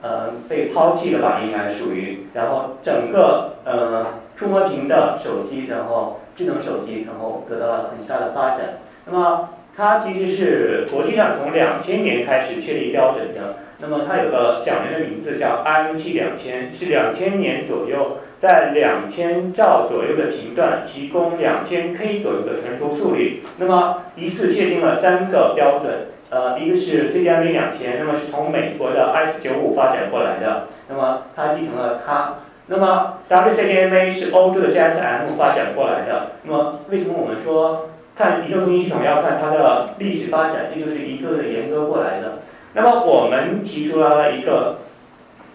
[0.00, 2.28] 呃，被抛弃了吧，应该属于。
[2.32, 8.78] 然后整个呃触摸屏的手机，然后智能手机，然后得到了很大的发展。
[9.04, 13.56] 那么它其实是国际上从两千年开始确立标准的。
[13.78, 18.16] 那么它有个响人的名字叫 IM7 两千，是两千年左右。
[18.46, 32.34] 在两千兆左右的频段提供两千 K 左右的传输速率，那么一次确定了三个标准，呃，一个是 CDMA 两千，那么是从美国的 S 九五发展过来的，那么它继承了它，
[32.68, 42.38] 那么 WCDMA 是欧洲的 GSM 发展过来的，那么为什么我们说看移动通信系统要看它的历史发展，这就是一个个严格过来的，
[42.74, 44.76] 那么我们提出了一个。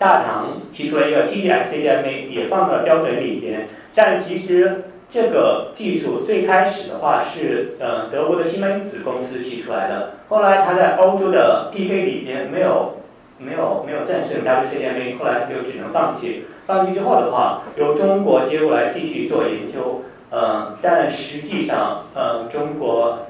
[0.02, 12.98] 大唐提出了一个 TD-SCDMA，也放到标准里边，但其实这个技术最开始的话是呃德国的西门子公司提出来的，后来他在欧洲的 PK 里边没有
[13.38, 16.46] 没有没有战胜 WCDMA，后来他就只能放弃。
[16.66, 23.28] 放弃之后的话，由中国接过来继续做研究，呃，但实际上呃中国。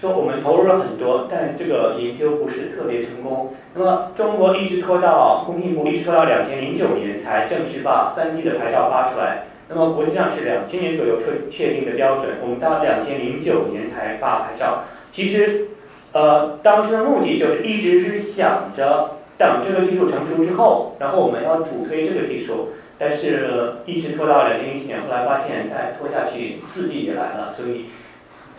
[0.00, 3.52] 说我们投入了很多，但这个研究不是特别成功。
[3.74, 9.46] 那么中国一直拖到工信部，一直拖到两千零九年才正式把三 G 的牌照发出来。
[9.68, 14.84] 那么国际上是两千年左右确确定的标准，我们到两千零九年才发牌照。
[15.12, 15.66] 其实，
[16.12, 22.68] 呃，当时的目的就是一直是想着等这个技术成熟之后，然后我们要主推这个技术。
[23.00, 23.48] 但是
[23.84, 27.86] 一直拖到两千零九年，后来发现再拖下去四 G 也来了，所以。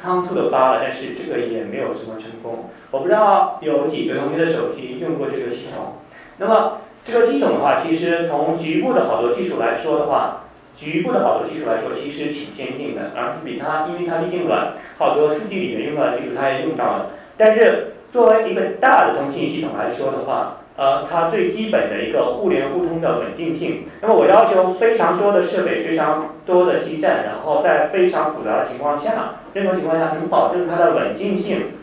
[0.01, 2.69] 仓促的发了，但是这个也没有什么成功。
[2.91, 5.95] 我不知道有几个同学的手机用过这个系统。
[6.37, 10.43] 那么这个系统的话，其实从局部的好多技术来说的话，
[10.77, 13.11] 局部的好多技术来说，其实挺先进的。
[13.15, 17.11] 而不比它，因为它毕竟软，好多四 G 里面用到的技术它也用到了。
[17.37, 23.83] 但是作为一个大的通信系统来说的话，呃，它最基本的一个互联互通的稳定性。
[24.01, 29.38] 那么我要求非常多的设备，非常多的基站，然后在非常复杂的情况下。
[29.53, 31.73] 任何情况下能保证它的稳定性，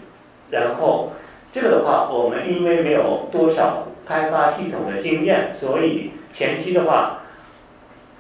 [0.51, 1.12] 然后
[1.53, 7.23] 这个的话，我们因为没有多少开发系统的经验，所以前期的话，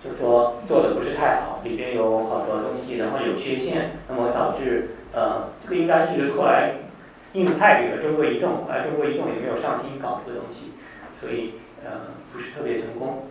[0.02, 6.74] 就说做的不是太好，里边有好多东西，然后有缺陷，那么导致呃，这个应该是后来
[7.34, 10.72] 硬派给了中国移动，后来中国移动也没有上心搞这个东西，
[11.16, 11.90] 所以呃
[12.32, 13.26] 不是特别成功。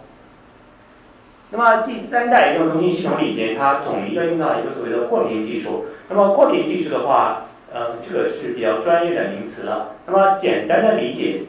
[1.52, 5.86] 那么第三代移动通信系统里边，它统一的用到一个所谓的扩频技术。
[6.10, 9.96] 那么扩频技术的话，呃，这个是比较专业的名词了。
[10.06, 11.42] 那么简单的理解，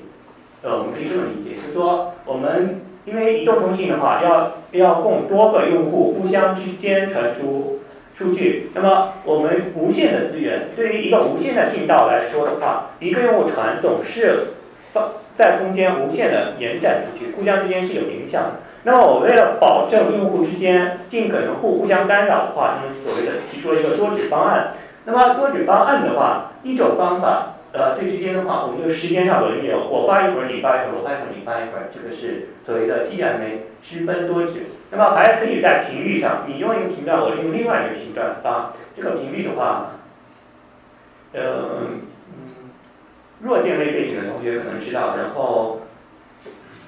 [0.63, 7.81] 呃，我们可以这么理解，就是说我们因为移动通信的话，要要供多个用户互相之间传输
[8.17, 8.71] 数据。
[8.75, 14.55] 那么我们无线的资源，对于一个无线的信道来说的话，一个用户传总是
[14.93, 18.53] 放在空间无限的延展出去，互相之间是有影响的。
[18.87, 24.75] 那么我为了保证用户之间尽可能不互相干扰的话，他们所谓的提出了一个多指方案。
[25.07, 34.67] 那么多指方案的话，一种方法，呃，最直接的话，我们这个时间上轮流，我发一会儿你发一会儿，我发一会儿你发一会儿，这个是所谓的 TMA 十分多指。
[34.93, 38.73] 那么还可以在频率上，你用一个频段，我用另外一个频段发。
[38.97, 39.95] 这个频率的话，
[41.33, 41.91] 呃，
[42.29, 42.71] 嗯，
[43.41, 45.81] 弱电类背景的同学可能知道，然后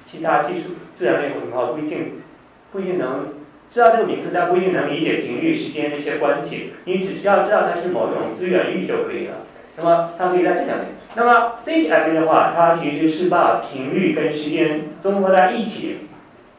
[0.09, 0.69] 其他技术
[0.99, 2.21] 自然类或什么不一定
[2.73, 3.35] 不一定能
[3.73, 6.73] 知道这个名字，但不一定能理解频率时间这些关系。
[6.83, 9.45] 你只需要知道它是某一种资源域就可以了。
[9.77, 10.87] 那么它可以在这两点。
[11.15, 15.99] 那么 CHF 的话，它其实是把频率跟时间综合在一起，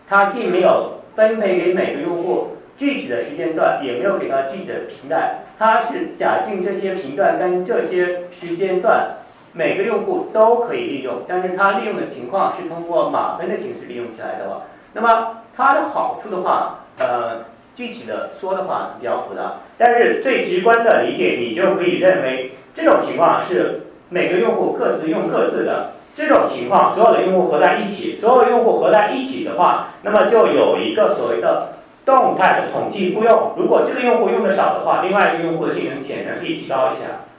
[0.08, 9.18] 它既没有分配给每个用户具体的时间段，也没有给到具体的频段，它是假定这些频段跟这些时间段
[9.52, 14.62] 每个用户都可以利用，但是它利用的情况是通过码分的形式利用起来的。
[14.92, 17.44] 那么它的好处的话，呃，
[17.74, 25.92] 具体的说的话比较复杂，但是最直观的理解，你就可以认为这种情况是每个用户各自用各自的。
[26.16, 31.74] 这种情况，所有的用户合在一起，所有用户合在一起的话，那么就有一个所谓的
[32.04, 33.52] 动态的统计复用。
[33.56, 37.29] 如果这个用户用的少的话，另外一个用户的性能显然可以提高一下。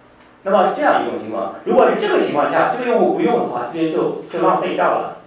[0.43, 5.17] 那么是这样一种情况，如果是这个情况下，这个用户不用的话，直接就就浪费掉了。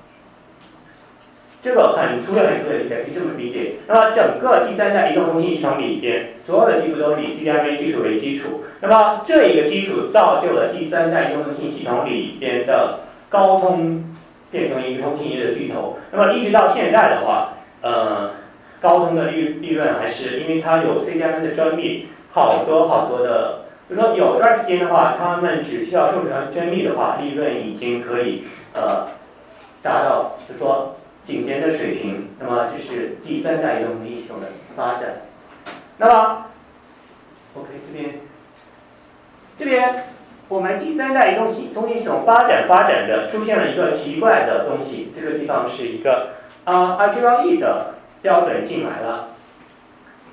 [1.62, 3.76] 这个很粗略、很粗略理解，可以这么理解。
[3.86, 8.64] 那么整个第三代移动通信系统里边，所有的技术都是以 CDMA 技术为基础。
[8.80, 13.00] 那么这一个基础造就了第三代移动通信系统里边的
[13.30, 14.04] 高通
[14.50, 15.96] 变成一个通信业的巨头。
[16.10, 18.30] 那么一直到现在的话，呃，
[18.82, 23.63] 高通的利利润还是因为它有 CDMA 的专利，好多好多的。
[23.88, 29.08] 就说有一段时间的话，他们只需要授权专利的话，利润已经可以呃
[29.82, 30.96] 达到，就说。
[31.26, 35.22] 顶尖的水平，那么这是第三代移动通信系统的发展。
[35.96, 36.44] 那么
[37.54, 38.14] ，OK 这边，
[39.58, 40.04] 这边
[40.48, 49.28] 我们第三代移动系通信系统发展发展的出现了一个奇怪的东西，这个地方是一个啊 RGE 的标准进来了。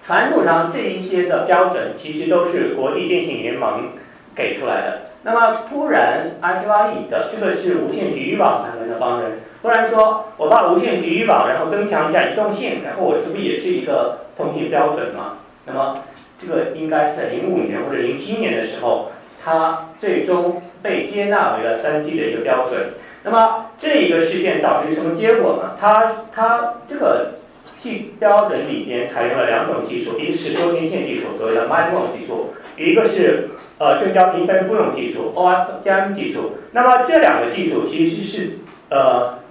[0.06, 3.90] 传统上这一些的标准其实都是国际电信联盟
[4.36, 5.02] 给出来的。
[5.24, 9.40] 那么突然 RGE 的这个是无线局域网他们的帮人。
[9.62, 15.38] 突然说，我把无线局域网，然后增强一下移动性，然后我这不也是一个通信标准吗？
[15.68, 16.00] 那么
[16.42, 19.12] 这个应该是在零五年或者零七年的时候，
[19.44, 22.94] 它最终被接纳为了三 G 的一个标准。
[23.24, 25.78] 那么这一个事件导致什么结果呢？
[25.80, 27.34] 它它这个
[27.82, 36.58] 系标准里边采用了两种技术，一个是多天线技术，所谓的 MIMO 技术，一个是呃正交频分复用技术 OFDM 技术。
[36.74, 38.60] 那么这两个技术其实是
[38.90, 39.42] 呃。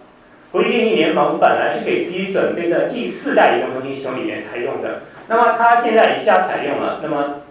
[0.53, 7.43] 国际电信联盟本来是给自己准备的第四代移动通信系统里面采用的，那么它现在一下采用了，那么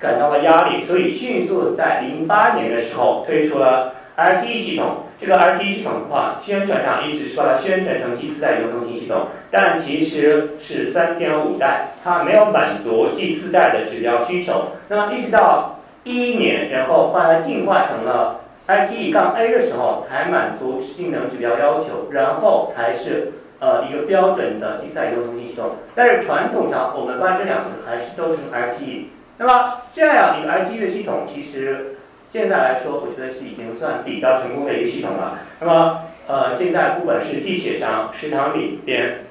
[0.00, 5.04] 感到了压力，所以迅速在零八年的时候推出了 RTE 系统。
[5.20, 14.72] 这个 RTE 系统的话，宣传上一直说它宣传成第四代移动通信系统，但其实是三点五代，它没有满足第四代的指标需求。
[14.88, 18.40] 那么一直到一一年，然后把它进化成了。
[18.64, 25.72] RTE 杠 A 的时候才满足性能指标要求，然后才是呃一个标准的第四代移动通信系统。
[25.96, 29.06] 但是传统上我们把这两个还是都是 RTE。
[29.38, 31.96] 那么这样一个 RTE 的系统，其实
[32.32, 35.40] 现在来说，我觉得是已经算比较成功的一个系统了。
[35.60, 39.26] 那么呃现在不管是地铁上、食堂里边，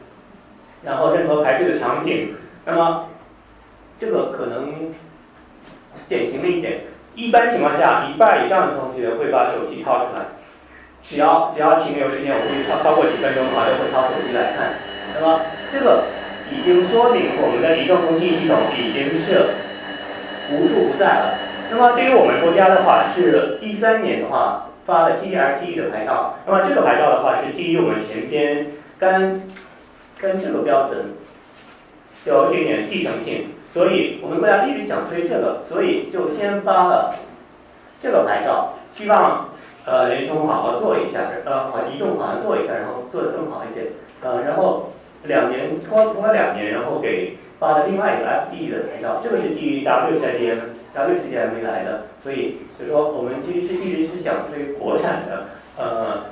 [0.83, 3.09] 然后任何排队的场景，那么
[3.99, 4.93] 这个可能
[6.07, 6.81] 典型的一点。
[7.15, 10.37] 一般情况下，一半以上的同学会把手机掏出来。
[11.03, 14.69] 只要只要停留时间，我估计超超过几分钟的话，都会掏手机来看。
[15.15, 15.41] 那么
[15.73, 16.03] 这个
[16.51, 19.41] 已经说明我们的移动通信系统已经是
[20.53, 21.40] 无处不在了。
[21.71, 26.35] 那么对于我们国家的话，是一三年的话发了 TD-LTE 的牌照。
[26.45, 29.49] 那么这个牌照的话是基于我们前边跟
[30.19, 31.15] 跟这个标准
[32.25, 33.47] 有一点点继承性。
[33.73, 37.15] 所以我们国家一直想推这个，所以就先发了
[38.03, 39.49] 这个牌照，希望
[39.85, 43.87] 呃联通好好做一下，呃好移动好好做一下，然后做得更好一点，
[44.21, 44.91] 呃然后
[45.23, 49.85] 两年拖拖了两年，然后给发了另外一个 FD 的牌照，这个是基于
[50.95, 56.31] WCDM WCDM 来的，所以就说我们其实是一直是想推国产的呃。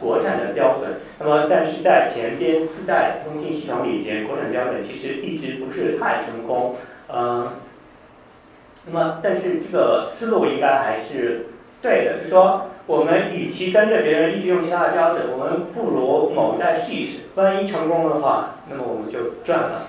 [0.00, 6.76] 国产的标准，那么但是在前边四代通信系统里边，国产标准其实一直不是太成功，
[7.12, 7.48] 嗯，
[8.86, 11.46] 那么但是这个思路应该还是
[11.82, 19.88] 对的，就是说我们与其跟着别人一直用其他的标准，我们不如某一代试一试，万一成功的话，那么我们就赚了；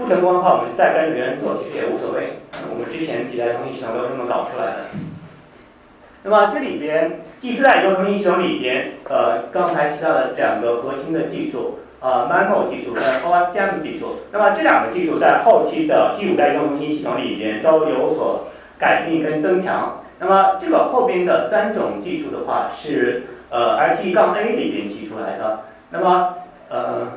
[0.00, 2.40] 不成功的话，我们再跟别人做，其实也无所谓。
[2.72, 4.76] 我们之前几代通信系统都是这么搞出来的。
[6.22, 14.20] 那么这里边第四代移动通信系统里边，呃，刚才提到的两个核心的技术，呃，MIMO 技术跟 OFDM 技术。
[14.32, 18.46] 那么这两个技术在后期的第五代移动通信系统里边都有所
[18.78, 20.02] 改进跟增强。
[20.18, 25.64] 那么这个后边的三种技术的话，是呃 RT 杠 A 里边提出来的。
[25.90, 26.34] 那么
[26.70, 27.08] 呃，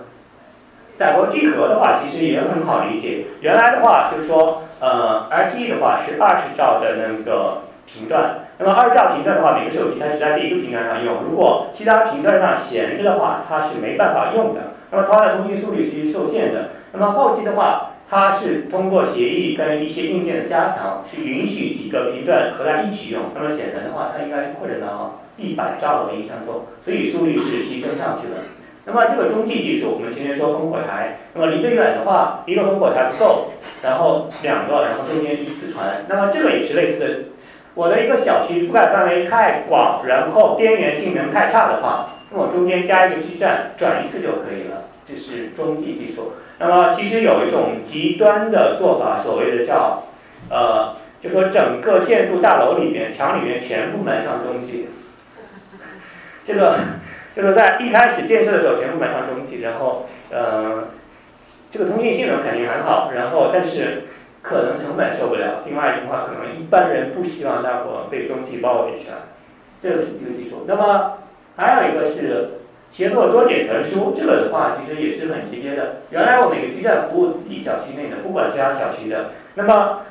[0.97, 3.25] 载波聚合的话，其实也很好理解。
[3.41, 8.39] 原来的话就是说，呃，RTE 的话是二十兆的那个频段。
[8.59, 11.23] 那么二十兆频段的话，每个手机它只在这一个频段上用。
[11.23, 14.73] 如果其他频段上闲着的话，它是没办法用的。
[14.91, 16.69] 那么它的通讯速率是受限的。
[16.93, 23.23] 那么后期的话，它是通过协议跟一些硬件的加强，是允许几个频段合在一起用。
[23.33, 28.43] 那么显然的话，它应该是扩展到一百兆的音箱中，所以速率是提升上去了。
[28.85, 36.05] 那么这个中继技术，我们前面说烽火台，那么离得远的话，一个烽火台不够，然后两个，然后中间一次传。
[36.09, 37.19] 那么这个也是类似的。
[37.75, 46.33] 我的一个小区覆盖范围太广，然后边缘性能太差的话，那么中间加一个基站转一次就可以了，这是中继技术。
[46.59, 50.03] 那么其实有一种极端的做法，所谓的叫，
[50.49, 54.89] 呃，就说整个建筑大楼里面墙里面全部埋上中继，
[56.45, 56.77] 这个
[57.35, 60.89] 就是在一开始建设的时候全部埋上中继，然后呃，
[61.71, 64.03] 这个通信性能肯定很好，然后但是
[64.41, 65.63] 可能成本受不了。
[65.65, 69.17] 另外一句话，可能一般人不希望大伙被中继包围起来，
[69.81, 70.65] 这个是一个技术。
[70.67, 71.19] 那么
[71.55, 72.59] 还有一个是。
[72.93, 76.03] 协作多点传输，这个的话其实也是很直接的。
[76.11, 79.31] 原来我每个基站服务自己小区内的，不管其他小区的。
[79.55, 80.01] 那么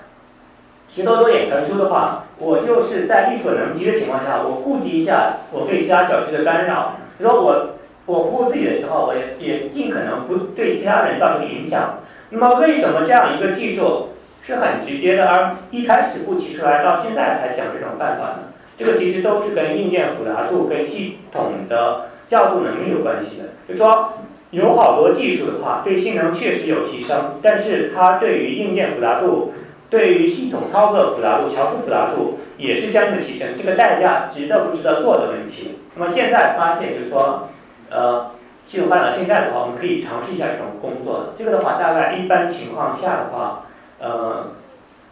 [0.89, 6.97] 协作多点传输的话，我就是在力所能及的情况下，我顾及一下我对其他小区的干扰。
[7.19, 12.01] 比如说我我服务自己的时候，我也也尽可能不对其他人造成影响。
[12.31, 14.11] 那么为什么这样一个技术
[14.45, 18.39] 是很直接的，而一开始不提出来，到现在才想这种办法呢？
[18.79, 22.07] 这个其实都是跟硬件复杂度跟系统的。
[22.29, 24.15] 调度能力有关系的，就说
[24.53, 29.53] 有好多技术的话，对性能确实有提升，但是它对于硬件复杂度、
[29.91, 35.81] 对于系统操作复杂度、调试复杂度也是相应的提升，这个代价值得不值得做的问题。
[35.97, 37.49] 那么现在发现就是说，
[37.91, 38.31] 呃，
[38.67, 41.35] 系统发展到现在的话，我们可以尝试一下这种工作。
[41.37, 43.65] 这个的话，大概一般情况下的话，
[43.99, 44.53] 呃，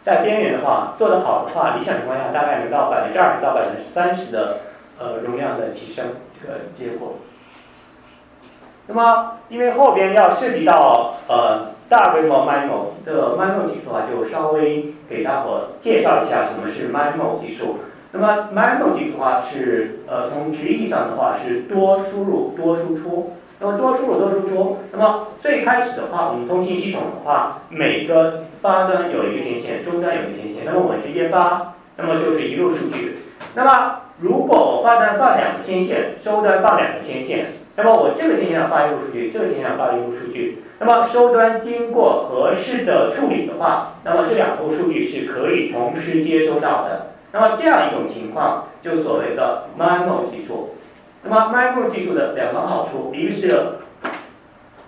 [0.05, 4.59] 在边缘的话做得好的话，理想情况下大概能到百分之二十到百分之三十的
[4.97, 6.05] 呃容量的提升。
[6.41, 7.17] 这个结果。
[8.87, 17.79] 那么，因为后边要涉及到呃大规模 MIMO 的 MIMO 技术啊，就稍微给大伙介绍一下什么是 MIMO 技术。
[18.13, 23.33] 那么 MIMO 技术的话是呃从直译上的话是多输入多输出。
[23.59, 24.77] 那么多输入多输出。
[24.93, 30.63] 那么最开始的话，我们通信系统的话，每个发端有一个天线，终端有一个天线。
[30.65, 33.17] 那么我们直接发，那么就是一路数据。
[33.53, 37.47] 那么如果我发端放两个天线，收端放两个天线，
[37.83, 47.07] 那么我这个天线上发一路数据，这个天线上发一路数据，那么收端经过合适的处理的话，那么这两路数据是可以同时接收到的。
[47.31, 50.75] 那么这样一种情况，就所谓的 MIMO 技术。
[51.23, 53.49] 那么 MIMO 技术的两个好处，一个是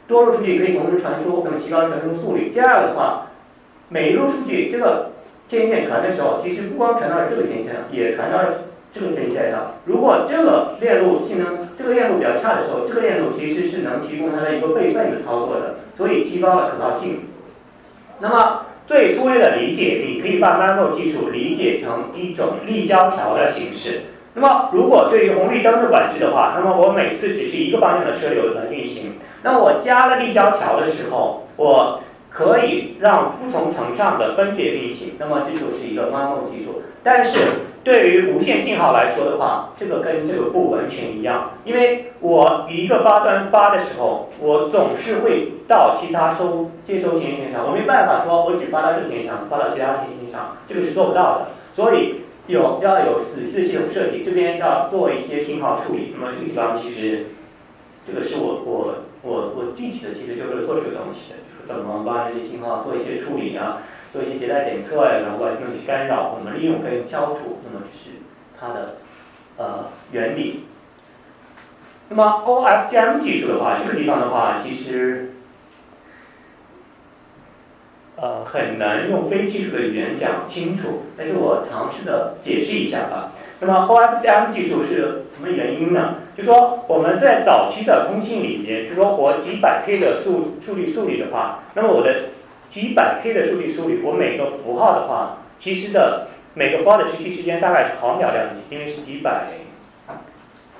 [0.06, 2.52] 多路数据可以同时传输，那么提高传输速率。
[2.54, 3.30] 第二个的话，
[3.90, 5.14] 每一路数据这个
[5.50, 8.54] 天线传的时候，其实不光传到了这个天线上，也传到了。
[8.94, 17.22] 这个天线上，如果这个链路性能，这个链路比较差的时候，这个链路其实是能提供它的一个备份的操作的，所以提高了可靠性。
[18.20, 24.02] 那么最粗略的理解，你可以把 MIMO 技术理解成一种立交桥的形式。
[24.36, 29.14] 那么如果对于红绿灯的管制的话，那么我每次只是一个方向的车流来运行。
[29.42, 32.00] 那我加了立交桥的时候，我
[32.34, 35.14] 可以让不同层上的分别运行。
[35.20, 37.40] 那么这就是一个 MIMO 技术，但是。
[37.84, 51.48] 对于无线信号来说的话，这个跟这个不完全一样，因为我一个发端发的时候，我总是会到其他收接收前线上，我没办法说我只发到这个前线上，发到其他前线上，这个是做不到的。
[51.76, 56.16] 所以有要有仔细系统设计，这边要做一些信号处理。
[56.18, 57.26] 那么这个地方其实，
[58.08, 63.82] 这个是我我我我具体的其实就是做这个东西的，怎么把这些信号做一些处理啊。
[64.14, 68.18] 做一些迭代检测呀，然后外星去干扰，我们利用跟消除，那么这是
[68.60, 68.98] 它的
[69.58, 70.66] 呃原理。
[72.10, 75.33] 那么 OFDM 技术的话，这个地方的话，其实
[78.24, 83.34] 呃很难用非技术的语言讲清楚，但是我尝试的解释一下吧。
[83.60, 86.16] 那么 OFDM 技术是什么原因呢？
[86.38, 92.30] 就说我们在早期的通信里面，就说我几百 K 的速速率速率的话，那么我的
[92.70, 99.48] 几百 K 的速率速率，我每个符号的话，其实的每个符号的持续时间大概是毫秒量级，因为是几百，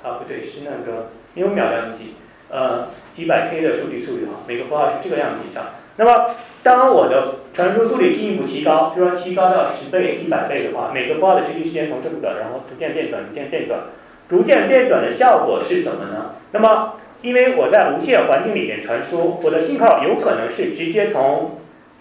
[0.02, 2.14] 啊不对，是那个秒秒量级，
[2.48, 5.62] 呃几百 K 的数据速率哈，每个符号是这个量级上。
[5.96, 13.80] 那么当我的传输速率进一步提高，就说提高到十倍、一百倍的话，每个符号的持续时间从这么短，然后逐渐变短，逐渐变短，
[14.28, 16.34] 逐渐变短的效果是什么呢？
[16.52, 21.58] 那么因为我在无线环境里面传输，我的信号有可能是直接从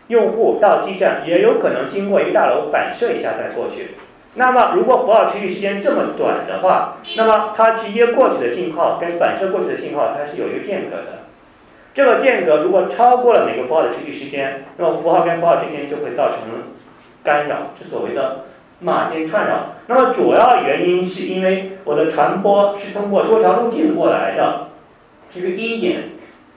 [0.07, 3.91] 用户到基站，也有可能经过一个大楼反射一下再过去。
[4.35, 11.22] 那么如果符号持续时间这么短的话，那么它直接过去的信号跟反射过去的信号它是有一个间隔的。
[11.93, 16.39] 这个间隔如果超过了每个符号的持续时间，那么符号跟符号之间就会造成
[17.23, 18.45] 干扰，是所谓的
[18.79, 19.75] 码间串扰。
[19.87, 24.67] 那么主要原因是因为我的传播是通过多条路径过来的，
[25.33, 26.09] 这是第一点。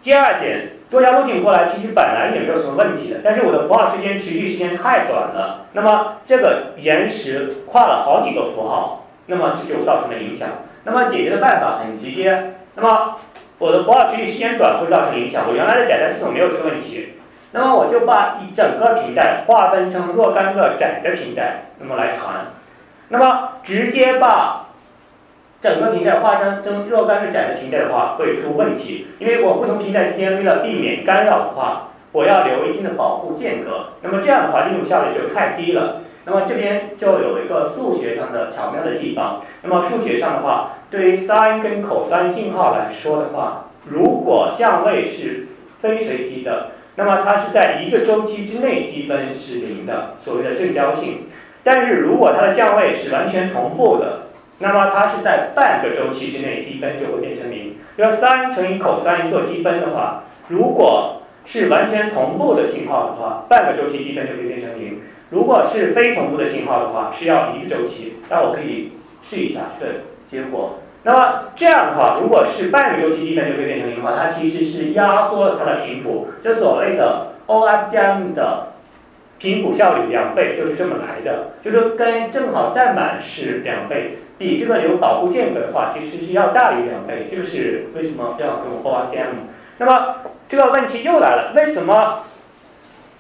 [0.03, 0.73] 第二点。
[0.89, 10.49] 多条路径过来，其实本来也没有什么问题的，但是我的符号时间持续时间太短了，那么这个延时跨了好几个符号，那么这就造成了影响。
[10.85, 13.17] 那么解决的办法很直接，那么
[13.59, 17.15] 我的符号持续时间短会造成影响，我原来的载带系统没有出问题，
[17.53, 22.47] 那么我就把一整个频带划分成若干个窄的频带，那么来传，
[23.09, 24.63] 那么直接把。
[25.63, 33.87] 整个平台划分成若干个窄的平台的话，会出问题，因为我不同平台之间为了避免干扰的话，我要留一定的保护间隔。
[34.03, 36.03] 那么这样的话，利用效率就太低了。
[36.25, 39.41] 那么这边就有一个数学上的巧妙的地方。
[39.63, 45.47] 那么数学上的话，对于 sin 跟 cos 信号来说的话，如果相位是
[45.83, 51.27] 非随机的，那么它是在一个周期之内积分是零的，所谓的正交性。
[51.63, 54.29] 但是如果它的相位是完全同步的，
[54.61, 57.77] 那么它是在半个周期之内积分就会变成零。
[57.97, 68.15] 要 sin 乘以 cos 做积分的话，如果是完全同步的信号的话，半个周期积分就可以变成零；如果是非同步的信号的话，是要一个周期。
[68.31, 68.93] 那我可以
[69.23, 69.93] 试一下这个
[70.31, 70.79] 结果。
[71.07, 78.73] 那么这样的话，如果是半个周期积分就可以变成零的话，它其实是压缩了它的频谱，就所谓的 OFDM 的
[79.39, 84.19] 频谱效率两倍就是这么来的，就是跟正好占满是两倍。
[84.37, 89.29] 比这个有保护间隔的话，其实是要大于两倍，这个是为什么要用 O F G M
[89.79, 90.17] 那么
[90.49, 92.25] 这个问题又来了，为什么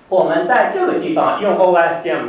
[0.08, 2.20] 我们在这个地方用 O F G M？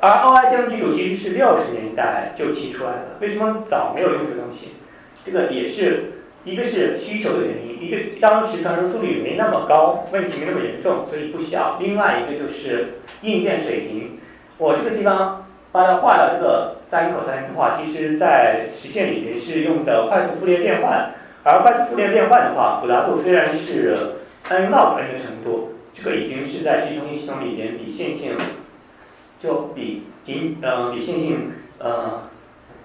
[0.00, 4.72] 而 ORGM 技术其实是六十年代就提出来的，为什么早没有用这东西？
[5.24, 6.12] 这个也是
[6.44, 11.78] 一个是需求的原因，一个当时传输速率没那么高，问题没那么严重，所以不需要。
[11.80, 14.18] 另外一个就是硬件水平，
[14.58, 15.42] 我这个地方。
[15.72, 21.10] 把它画到这个三口三的话，其实在实现里面是用的快速复列变换，
[21.42, 23.94] 而快速复列变换的话，复杂度虽然是
[24.48, 28.32] n log n 的程度，这个已经是在实时通信系统里面比线性
[29.40, 32.24] 就比仅呃比线性呃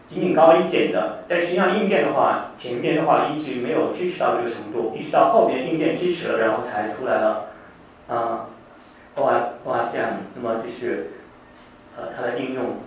[0.09, 7.47] 仅仅高一点的，但实际上硬件的话，前面的话一直没有支持到这个程度，一直到后边硬件支持了，然后才出来了，
[8.07, 8.47] 啊
[9.15, 11.11] ，O I O I 这样，那么这是。
[11.97, 12.77] 呃，它的应用。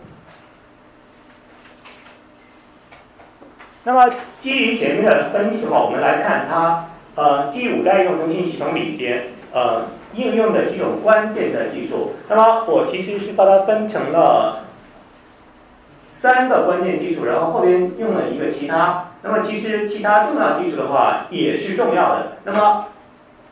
[3.85, 4.11] 那么
[4.41, 12.15] 基于前面的分析的话，我们来看它呃第五代移动通信系统里边呃应用的这种关键的技术。
[12.29, 14.65] 那么我其实是把它分成了
[16.19, 19.11] 三个关键技术，然后后边用了一个其他。
[19.23, 22.39] 那么其实其他重要技术的话也是重要的。
[22.45, 22.87] 那么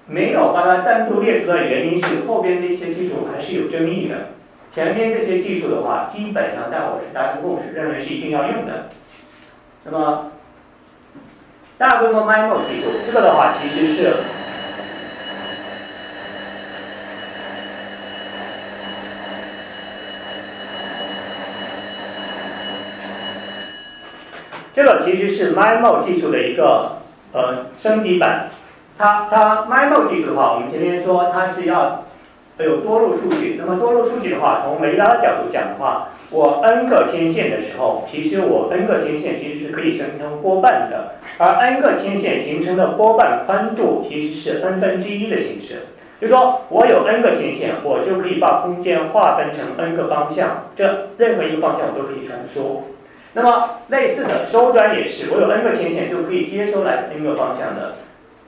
[0.07, 4.33] 没有把它单独列出的原因是后边这些技术还是有争议的。
[4.75, 8.89] 前面这些技术的话，基本上在我是达成共识，认为是一定要用的。
[9.85, 10.33] 那么，
[11.77, 14.15] 大规模 MIMO 技术，这个的话其实是，
[24.83, 26.97] 这个其实是 MIMO 技术的一个
[27.33, 28.49] 呃升级版。
[28.99, 32.05] 它它 MIMO 技术的话，我们前面说它是要。
[32.59, 45.87] 有多路数据，那么多路数据的话，从雷达的角度讲的话，我 n 个天线的时候，其实我 n 个天线其实是可以生成波瓣的，而 n 个天线形成的波瓣宽度其实是 n 分之一的形式，
[46.21, 52.85] 就说我有 n 个天线，我就可以把空间划分成 n 个方向，这任何一个方向我都可以传输。
[53.35, 57.97] 那么类似的收端也是，我有 n 个天线就可以接收来自 n 个方向的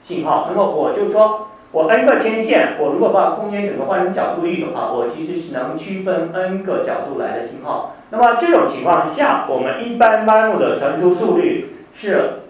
[0.01, 1.47] 信号，那么我就说。
[1.71, 7.97] 我 n 个天线，我如果把空间整个换成角度域的话，我其实是能区分 n 个角度来的信号。
[8.11, 12.43] 那么这种情况下，我们一般 MIMO 的传输速率是，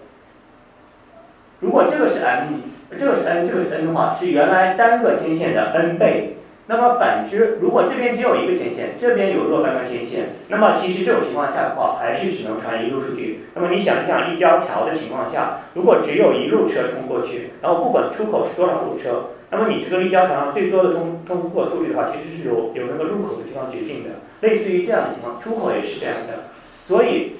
[1.58, 2.60] 如果这个是 m，
[2.96, 6.35] 这个是 n，这个是 n 的话，是原来单个天线的 n 倍。
[6.68, 13.46] 那么反之，如果这边只有一个前线，这边有若干个前线，那么其实这种情况下的话，还是只能传一路数据。
[13.54, 24.10] 那么你想一想，立交桥的情况下，如果只有一路车通过去，然后不管出口是多少路车，那么你这个立交桥上最多的通通过速率的话，其实是有有那个入口的地方决定的。
[24.40, 26.50] 类似于这样的情况，出口也是这样的。
[26.88, 27.36] 所以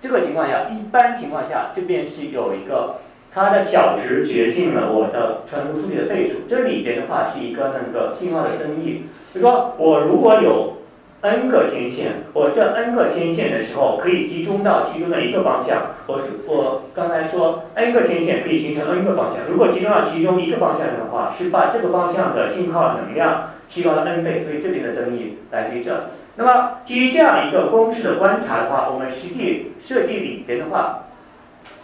[0.00, 2.98] 这个情况下，一般情况下，这边是有一个。
[3.34, 6.40] 它的小值决定了我的传输速率的倍数。
[6.46, 9.04] 这里边的话是一个那个信号的增益，
[9.34, 10.82] 就说我如果有
[11.22, 15.94] n 个天线，我这 n 个天线的时候可以集中到其中的一个方向。
[16.06, 26.10] 我是我刚才说 n 个天线可以形成 n 个方向，如果集中到其中一个方向的话，是把这个方向的信号能量提高了 n 倍，所以这里的增益来自于这。
[26.36, 31.04] 那么基于这样一个公式的观察的话，我们实际设计里边的话，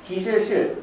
[0.06, 0.74] 其实是。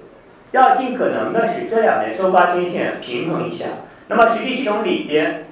[0.52, 3.66] 要尽可能的使这两边收发天线平衡一下。
[4.08, 5.48] 那么实际系统里边，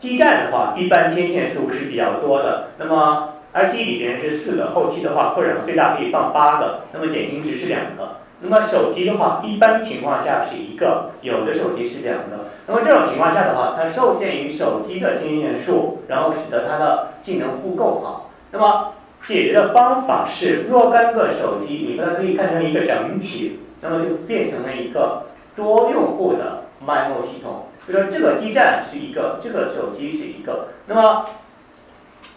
[0.00, 2.70] 基站的话，一般天线数是比较多的。
[2.78, 6.84] 那么 R G 里边是四个，后期的话扩展最大可以放八个。
[6.92, 8.16] 那么减轻值是两个。
[8.40, 12.50] 那么手机的话，一般情况下是一个，有的手机是两个。
[12.66, 18.30] 那么这种情况下的话，它受限于手机的天线数，然后使得它的性能不够好。
[18.52, 18.92] 那么
[19.26, 23.60] 解决的方法是若干个手机，你把它可以看成一个整体。
[23.80, 30.68] 那么就变成了一个多用户的 MIMO 系统，就说这个基站是一个，这个手机是一个。
[30.86, 31.26] 那么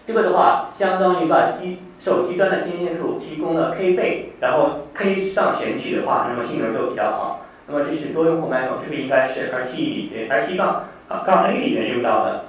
[0.05, 7.45] 这个的话，相当于把机手机端的牵线数提供了 k 倍，然后 k 上选取的话，那么性能就比较好。
[7.67, 12.45] 那么这是多用户 MIMO，这个应该是 R T 里边 R T 杠啊杠 A 里面用到的。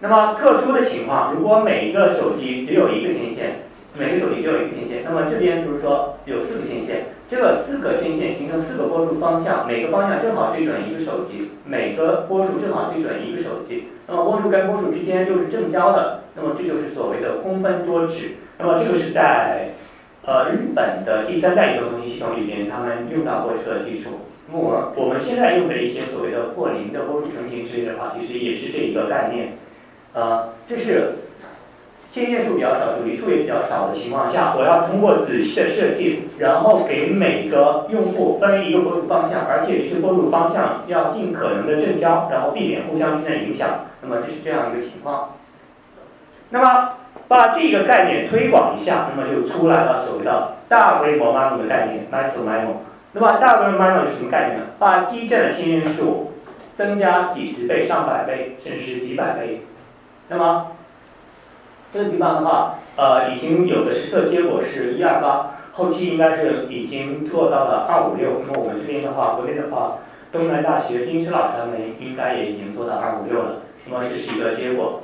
[0.00, 3.66] 那么特殊的情况，如果每一个手机只有一个芯线，
[3.98, 7.06] 每个手机只有一个芯线，那么这边比如说有四个芯线。
[7.30, 13.88] 这个四个天线形成四个波束方向，每个方向正好对准一个手机，每个波束正好对准一个手机。
[14.06, 18.36] 那么波束跟波束之间又是正交的，那么这就是所谓的空分多指。
[18.58, 19.74] 那么这个是在
[20.24, 24.20] 呃日本的第三代移动通信系统里面，他们用到过这个技术。
[24.50, 29.58] 那么我们现在用的一些所谓的破零的波束成型之类的话，其实也是这一个概念。
[30.14, 31.12] 呃，这是。
[32.12, 43.86] 牵线数比较少，阻力数也比较少的情况下，我要通过仔细的设计，然后给每个用户分一个波束方向，而且这个波束方向要尽可能的正交，然后避免互相之间的影响。
[44.00, 45.34] 那么这是这样一个情况。
[46.50, 46.92] 那么
[47.28, 52.76] 把这个概念推广一下，那么就出来了所谓的大规模 MIMO 的概念，Massive MIMO。
[53.12, 54.66] 那么大规模 MIMO 是什么概念呢？
[54.78, 56.32] 把基站的牵线数
[56.76, 59.60] 增加几十倍、上百倍，甚至几百倍。
[60.28, 60.68] 那么
[61.92, 68.42] 这个地方的话，呃，已经有的实测结果是一二八，后期应该是已经做到了二五六。
[68.46, 69.98] 那么我们这边的话，国内的话，
[70.30, 73.62] 东南大学金石老师他们应该也已经做到二五六了。
[73.86, 75.02] 那么这是一个结果。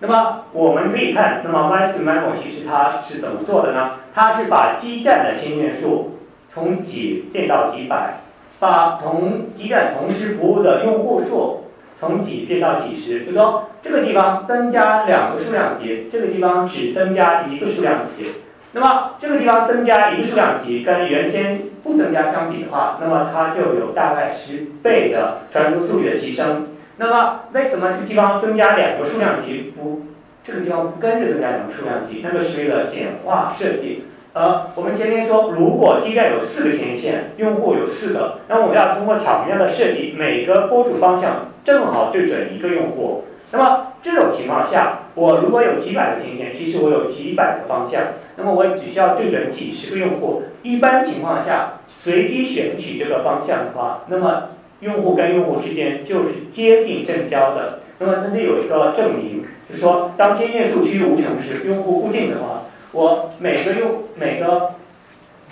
[0.00, 3.92] 那么我们可以看，那么 Massive MIMO 其实它是怎么做的呢？
[4.14, 6.18] 它是把基站的牵线数
[6.52, 8.20] 从几变到几百，
[8.58, 11.59] 把同基站同时服务的用户数
[12.00, 13.66] 从几变到几十，就说。
[13.82, 18.26] 这个地方增加两个数量级，这个地方只增加一个数量级。
[18.72, 26.68] 那么这个地方增加一个数量级，跟原先不增加相比的话，那么它就有大概十倍的传输速率的提升。
[26.98, 30.02] 那么为什么这地方增加两个数量级不？
[30.44, 34.04] 这个地方不跟着增加两个数量级，那个是为了简化设计。
[34.34, 43.24] 呃，我们前面说，如果基站有四个天线，用户有四个，那么我们要通过巧妙的设计，每个波束方向正好对准一个用户。
[43.52, 48.02] 那么这种情况下，我如果有几百个牵线，其实我有几百个方向，
[48.36, 50.42] 那么我只需要对准几十个用户。
[50.62, 54.50] 一般情况下，随机选取这个方向的话，那么
[54.80, 57.80] 用户跟用户之间就是接近正交的。
[57.98, 64.74] 那么这里有一个证明，就是说，当牵线数趋于无穷时，用户固定的话，我每个用每个。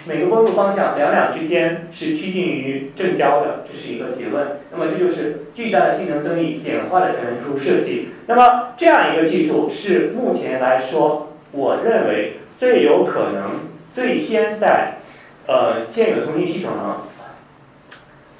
[0.07, 4.61] 每个波束方向两两之间是趋近于正交的，这是一个结论。
[4.72, 8.09] 那么这就是巨大的性能增益、简化的传输设计。
[8.26, 14.94] 那么这样一个技术是目前来说，我认为最有可能最先在
[15.46, 17.07] 呃现有通信系统上，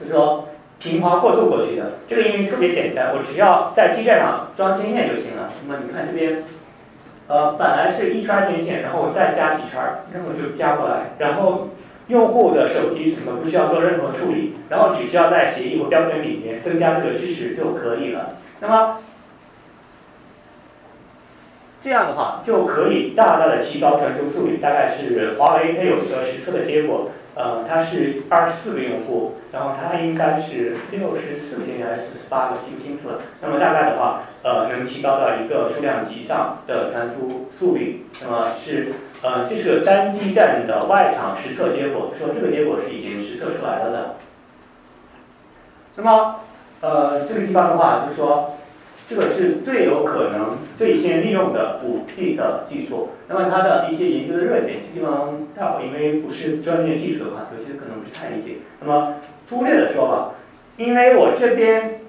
[0.01, 0.49] 就是说
[0.79, 1.99] 平滑过渡过去的。
[2.09, 5.53] 这个因为特别简单，我只要在基站上装天线就行了。
[5.67, 6.45] 那么你看这边。
[7.29, 9.81] 呃，本来是一圈天线，然后再加几圈，
[10.15, 11.69] 然后就加过来，然后
[12.07, 18.37] 用户的手机什么不需要做任何处理，然后只需要在协议或标准里面增加这个支持就可以了。
[18.61, 18.97] 那么，
[21.83, 24.57] 这样的话就可以大大的提高传输速率。
[24.57, 33.21] 大概是华为它有一个实测的结果，呃，它是二十四个用户，然后它应该是六十四个千还是四十八个，记不清楚了。
[33.41, 38.07] 那么大概的话，呃，能提高到一个数量级上的传输速率。
[38.21, 44.17] 那么是呃，这是单基站的外场实测结果，说这个结果是已经实测出来了的。
[45.95, 46.41] 那么
[46.81, 48.58] 呃，这个地方的话，就是说。
[49.09, 53.11] 这个是最有可能最先利用的五 G 的技术。
[53.27, 58.57] 那么它的一些研究的热点，这地方大伙因为不是专业技术的话，有些可能不是太理解。
[58.81, 59.15] 那么
[59.49, 60.35] 粗略的说吧，
[60.77, 62.03] 因为我这边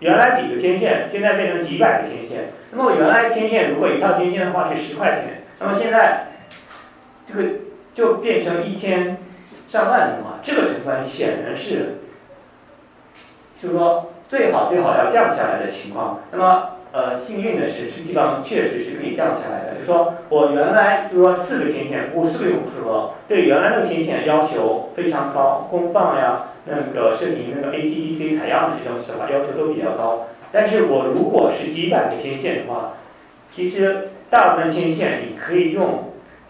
[0.00, 2.50] 原来几个天线，现在变成几百个天线。
[2.72, 6.32] 那么我原来天线如果一套天线的话是十块钱，那么现在
[7.28, 7.48] 这个
[7.94, 9.18] 就变成一千
[9.68, 11.98] 上万的话，这个成本显然是，
[13.62, 14.11] 就是说。
[14.32, 19.74] 最好最好要降下来的情况，那么呃幸运的是，实际上确实是可以降下来的。
[19.74, 30.28] 就是说我原来就是说四个天线，五四个用户时候，对原来的天线要求非常高，功放呀，那个视频那个 ATTC 采样的这些东西的话，要求都比较高。
[30.50, 32.92] 但是我如果是几百个天线的话，
[33.54, 36.04] 其实大部分天线你可以用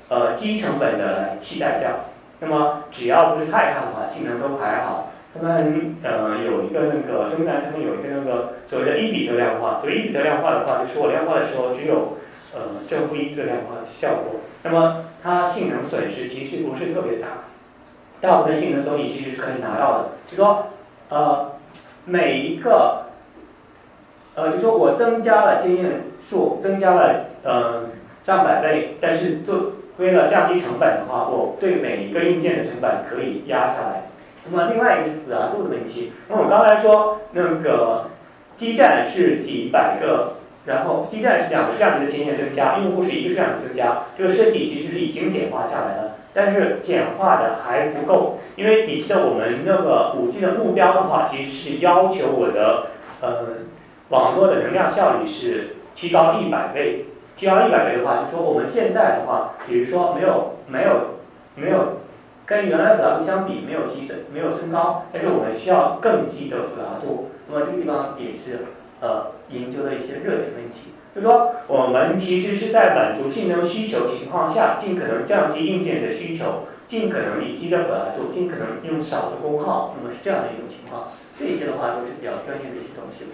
[0.09, 1.91] 呃低成本的来替代掉。
[2.39, 5.09] 那么只要不是太差的话，性能都还好。
[5.35, 9.81] 他们呃有一个那个中南，他们有一个那个所谓的一比特量化。
[9.81, 12.19] 所谓一比特量化的话，就是我量化的时候只有
[12.55, 14.41] 呃正负一个量化的效果。
[14.63, 17.29] 那么它性能损失其实不是特别大，
[18.21, 20.09] 大部分性能总你其实是可以拿到的。
[20.31, 20.67] 就说
[21.09, 21.53] 呃
[22.05, 23.07] 每一个
[24.35, 27.85] 呃就说我增加了经验数，增加了呃
[28.25, 34.12] 上百倍，但是做为了降低成本的话，我对每一个硬件的成本可以压下来。
[34.45, 36.13] 那么另外一个复杂度的问题。
[36.29, 38.11] 那我刚才说那个
[38.57, 40.35] 基站是几百个，
[40.67, 52.89] 然后基站是两个摄像头的天线增加，用户是一个摄像头增加，这个设计其实是已经简化下来了，但是简化的还不够，因为你记得我们那个五 G 的目标的话，其实是要求我的
[53.21, 53.47] 呃
[54.09, 60.91] 网络的能量效率是提高一百倍，提高一百倍的话，就说我们现在的话，比如说没有没有
[61.55, 62.02] 没有。
[62.53, 67.31] 跟原来复杂度相比没有提升，没有升高，但是我们需要更低的复杂度。
[67.49, 68.67] 那么这个地方也是
[69.01, 79.97] 呃研究的一些热点问题，就是说我们其实是在满足性能需求情况下，尽可能降低硬件的需求，尽可能以低的复杂度，尽可能用少的功耗。
[79.97, 83.31] 那么是这样的一种情况，这些的话都是比较专业的一些东西了。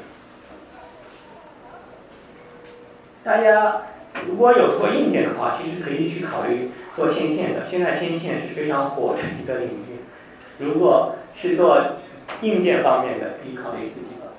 [3.24, 3.82] 大家
[4.26, 6.70] 如果有做硬件的话，其实可以去考虑。
[6.98, 10.02] 做天线的，现在天线是非常火的一个领域。
[10.58, 11.80] 如果是做
[12.40, 14.32] 硬件方面的，可以考虑这个。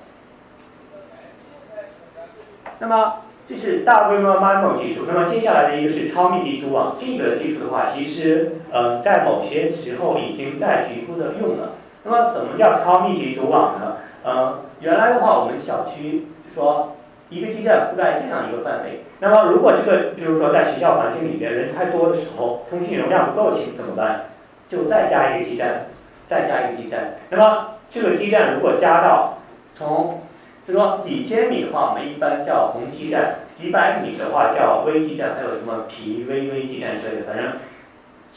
[2.80, 5.06] 那么这是大规模 MIMO 技术。
[5.08, 11.76] 那么接下来的一个是超密集组网，这个技术的话，其实呃在某些时候已经在局部的用了。
[12.04, 13.96] 那么什么叫超密集组网呢？
[14.22, 16.96] 呃，原来的话我们小区说。
[17.30, 24.26] 一个基站覆盖这样一个范围，那么如果这个，比如说在学校环境里边人太多的时候，通信容量不够请怎么办？
[24.68, 25.86] 就再加一个基站，
[26.28, 27.14] 再加一个基站。
[27.30, 29.38] 那么这个基站如果加到
[29.76, 30.22] 从，
[30.66, 37.46] 就说几千米的话，我们一般叫红基站；几百米的话叫微基站，还有什么皮微微基站之类的，反正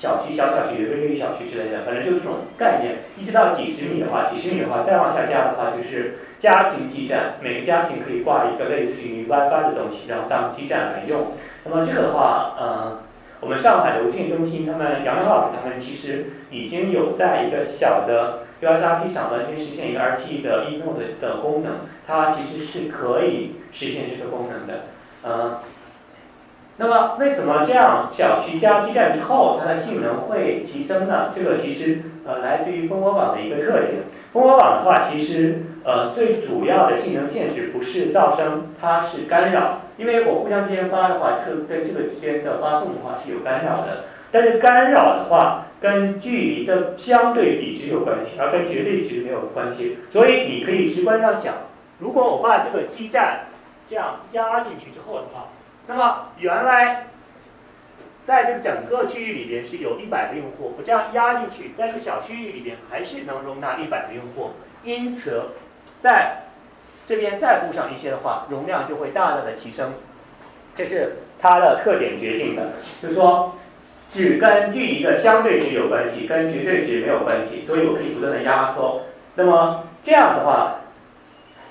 [0.04, 2.95] 小区小小区、微微小区之类的，反正就这种概念。
[3.18, 6.16] 一直到几十米的话，几十米的话再往下加的话就是。
[6.43, 11.38] 家庭基站，每个家庭可以挂一个类似于 WiFi 的东西，然后当基站来用。
[11.64, 12.99] 那么这个的话，呃，
[13.39, 24.84] 我们上海的无线中心，他们杨洋老师他们其实已经有在一个小的 USB 上完全实现一个 RT 的 eNote 的功能，它其实是可以实现这个功能的，
[25.24, 25.60] 嗯。
[26.78, 31.32] 那么为什么这样小区加基站之后，它的性能会提升呢？
[31.36, 34.05] 这个其实呃来自于蜂窝网的一个特性。
[34.34, 39.82] 蜂窝网的话，其实呃最主要的性能限制不是噪声，它是干扰。
[39.97, 44.05] 因为我互相之间发的话，这跟这个之间的发送的话是有干扰的。
[44.32, 49.99] 但是干扰的话，跟距离的相对比值有关系，而跟绝对值没有关系。
[50.11, 51.53] 所以你可以直观上想，
[51.99, 53.41] 如果我把这个基站
[53.88, 55.49] 这样压进去之后的话。
[55.86, 57.07] 那么原来，
[58.25, 64.51] 在这个整个区域里边是有一百个用户，我这样压进去，在这个小区域里边还是能容纳一百个用户，
[64.86, 65.41] 因此，
[66.01, 66.43] 在
[67.05, 69.95] 这边再布上一些的话，容量就会大大的提升，
[70.75, 73.55] 这是它的特点决定的，就是说，
[74.09, 79.01] 只跟距离的相对值有关系，跟绝对值没有关系，所以我可以不断的压缩。
[79.36, 80.77] 那么这样的话。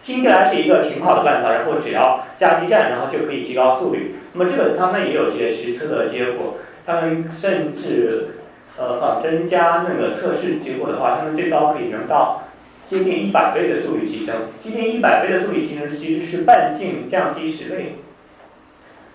[0.03, 4.17] 听起来是一个挺好的办法，然后只要加基站，然后就可以提高速率。
[4.33, 8.31] 那么这个他们也有些实测的结果，他们甚至
[8.77, 12.43] 呃仿真加那个测试结果的话，他们最高可以能到
[12.89, 14.35] 接近一百倍的速率提升。
[14.63, 17.97] 接近一百倍的速率提升其实是半径降低十倍。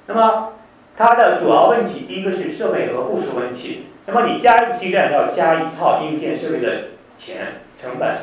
[0.07, 0.53] 那么
[0.97, 3.87] 它的主要问题，第一个是设备和部署问题。
[4.05, 6.85] 那么你加一个基站要加一套硬件设备的
[7.17, 8.19] 钱成本。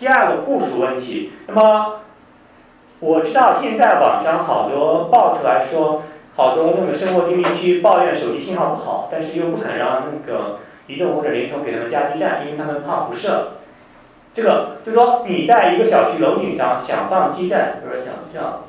[0.00, 1.32] 第二个部署问题。
[1.46, 2.00] 那么
[3.00, 6.02] 我知道现在网上好多爆出来说，
[6.36, 13.52] 好多那个生活居民区抱怨手机信号不好，但是又不肯让那个移动或者联通给他们加基站，因为他们怕辐射。
[14.34, 18.64] 这个就是说你在一个小区楼顶上想放基站，比如说想这样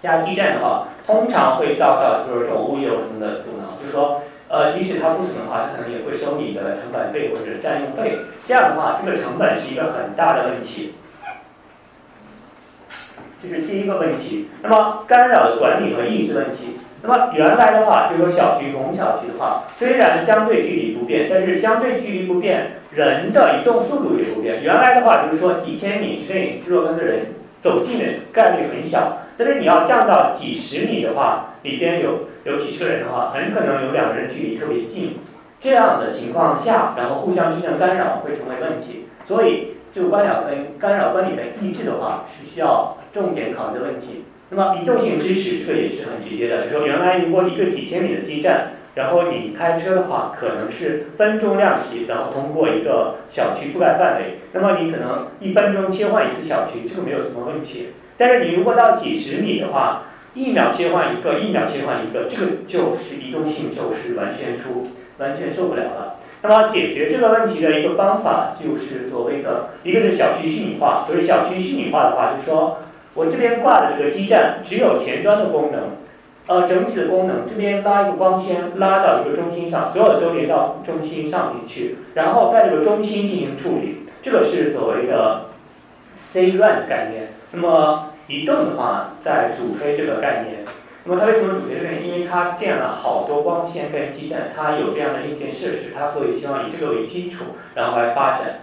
[0.00, 0.88] 加基站的话。
[1.08, 8.18] 通常会遭到就是这种物业什么的阻挠，就是说，呃，即使它不损的话，它可能也会收你的成本费或者占用费。
[8.46, 10.96] 这样的话，这个成本是一个很大的问题，
[13.42, 14.48] 这是第一个问题。
[14.62, 16.76] 那么干扰的管理和抑制问题。
[17.00, 24.60] 那么原来的话，就说小区同小区的话，虽然相对距离不变，但是相对距离不变，人的移动速度也不变。
[24.62, 27.26] 原来的话，就是说几千米之内若干个人
[27.62, 29.18] 走近的概率很小。
[29.36, 35.18] 但是你要降到几十米的话，里边有有几十人的话，很可能有两个人距离特别近，
[35.60, 39.06] 这样的情况下，然后互相之间的干扰会成为问题。
[39.24, 44.24] 所以这个干扰跟干扰管理的抑制的话，是需要重点考虑的问题。
[44.50, 57.88] 那么移动性支持这个也是很直接的，就说原来如果一个几千米的基站，然后你开车的话，可能是分钟亮起，然后通过一个小区覆盖范围，那么你可能一分钟切换一次小区，这个没有什么问题。
[58.16, 60.04] 但是你如果到几十米的话，
[60.34, 64.88] 一秒切换一个，一秒切换一个，这个就是移动性就是完全出，
[65.18, 66.16] 完全受不了了。
[66.42, 71.04] 那么解决这个问题的一个方法就是所谓的，一个是小区虚拟化。
[71.06, 72.78] 所以小区虚拟化的话，就是说
[73.18, 75.96] 我这边挂的这个基站只有前端的功能，
[76.46, 85.46] 呃，整体的功能这边拉一个光纤拉到一个中心上，所有的都连到中心上面去，然后在这个中心进行处理，这个是所谓的
[86.16, 87.30] C 端的概念。
[87.50, 90.64] 那么移动的话，在主推这个概念。
[91.02, 91.94] 那么它为什么主推这个？
[92.06, 98.60] 因为它建了好多光纤跟基站，它有这样的硬件设施，它所以希望以这个为基础，然后来发展。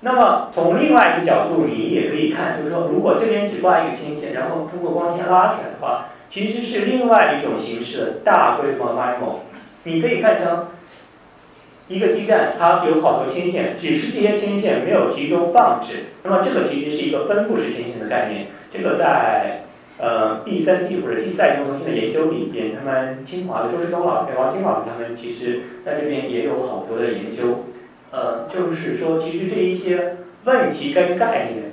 [0.00, 9.40] 那么从另外一个角度，你也可以看，就是说，如果这边只挂一个天线，然后通过光纤拉起来的话，其实是另外一种形式的大规模 MIMO。
[9.84, 10.66] 你可以看成。
[11.88, 16.04] 一个基站它有好多天线，只是这些天线没有集中放置。
[16.22, 18.46] 那么这个其实是一个分布式天线的概念。
[18.72, 19.64] 这个在
[19.98, 27.64] 呃 B 三 T 或者 T 赛中心的研究里边，他们清华的周世东老师、王清老师他们其实在这边也有好多的研究。
[28.10, 31.72] 呃，就是说其实这一些问题跟概念，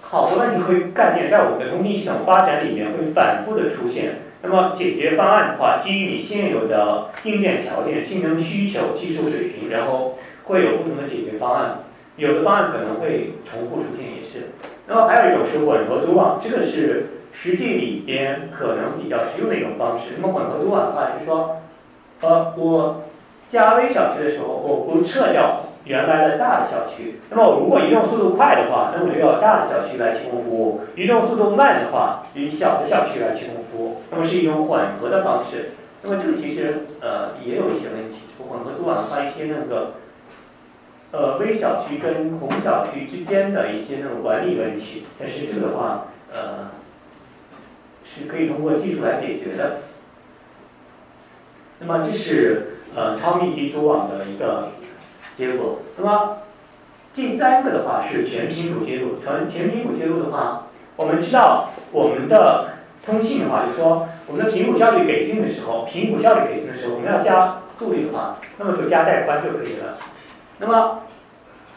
[0.00, 4.20] 好的问题和概念在我们的通信系统发展里面会反复的出现。
[4.42, 11.78] 那么解决方案的话，基于你现有的硬件条件、性能需求、技术水平，然后会有不同的解决方案。
[12.16, 14.50] 有的方案可能会重复出现，也是。
[14.86, 20.16] 那么还有一种是混合组网，这个是实际里边可能比较实用的一种方式。
[20.20, 21.56] 那么混合组网的话，就是说，
[22.20, 23.03] 呃，我
[23.54, 25.60] 加微小区的时候，我不撤掉。
[25.84, 33.98] 原来的大的小区，那么如果移动速度快的话，那么就要大的小区来提供服务；移动速度慢的话，以小的小区来提供服务。
[34.10, 35.72] 那么是一种缓和的方式。
[36.02, 38.22] 那么这个其实呃也有一些问题。
[38.38, 39.92] 混合组网的话，一些那个
[41.12, 46.70] 呃微小区跟红小区之间的一些那种管理问题，但是这个的话呃
[48.04, 49.80] 是可以通过技术来解决的。
[51.80, 54.68] 那么这是呃超密集组网的一个。
[55.36, 56.36] 结果，那么
[57.12, 59.16] 第三个的话是全频谱接入。
[59.18, 62.68] 全全频谱接入的话，我们知道我们的
[63.04, 69.98] 通信的话，就是说我们的频谱效率给定的时候，频谱效率给定的时候，我们要加速率的话，那么就加带宽就可以了。
[70.58, 71.00] 那么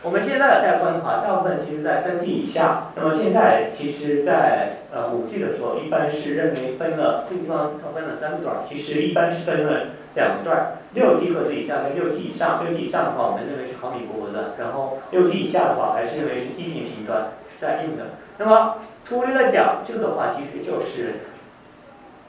[0.03, 2.91] 我们现在的带宽的话，大部分其实在三 G 以下。
[2.95, 9.97] 那么现在其实，在呃五 G 的时候，一般是认为分了这个地方它分了三个段，其实一般是分了。
[10.18, 18.06] 两段，六 T 赫兹以下跟六 T 以上，六 T 以上的话，我们认为是毫米波的，然后六 T 以下的话，还是认为是基频频段是在硬的。
[18.39, 21.22] 那么粗略的讲，这个的话其实就是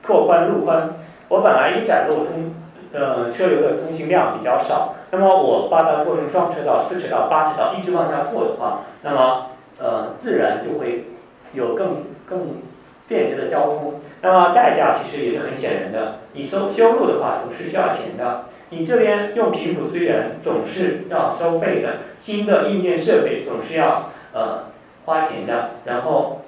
[0.02, 0.90] 拓宽路宽。
[1.28, 2.52] 我本来一窄路通，
[2.92, 9.46] 呃，车流的通行量比较少，那么我把它拓成双车道、四车道、八车道，一直往下扩的话，那么
[9.80, 11.06] 呃，自然就会
[11.54, 12.67] 有更更。
[13.08, 16.18] 便捷的交通，那么代价其实也是很显然的。
[16.34, 18.44] 你修修路的话，总是需要钱的。
[18.70, 22.00] 你这边用频谱资源，总是要收费的。
[22.20, 24.66] 新的硬件设备总是要呃
[25.06, 25.70] 花钱的。
[25.86, 26.42] 然后，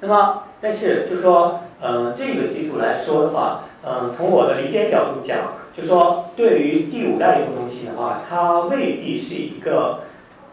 [0.00, 10.04] 那么但是就说，呃，这个技术来说的话，嗯，从我的理解角度讲，就说对于第五代流动性的话，它未必是一个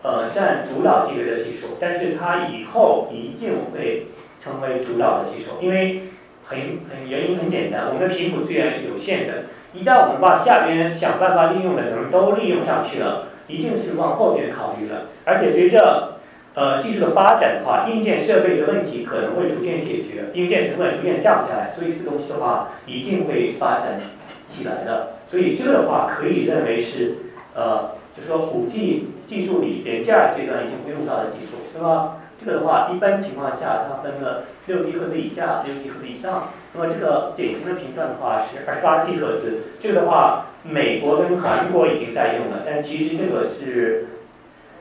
[0.03, 4.07] 呃占主导地位的技术，但是它以后一定会
[4.43, 6.03] 成为主导的技术，因为
[6.43, 6.59] 很
[6.89, 9.45] 很原因很简单，我们的频谱资源有限的。
[9.73, 15.07] 一旦我们把下边想办法利用的能都利用上去了，一定是往后边考虑了。
[15.25, 16.19] 而且随着
[16.53, 23.99] 呃技术的发展的话，硬件设备的问题可能会逐渐解决，硬件成本逐渐降下来，所以这个东西的话一定会发展
[24.47, 25.13] 起来的。
[25.31, 27.15] 所以这个的话可以认为是
[27.55, 31.63] 呃，就说五 G 技术里边第二阶段已经会用到的技术。
[31.75, 36.51] 那么这个的话，一般情况下它分了六吉赫兹以下、六吉赫兹以上。
[36.75, 44.07] 那么这个典型的频段的话是二十八 G 赫兹，这个的话美国跟韩国已经在用了，但其实这个是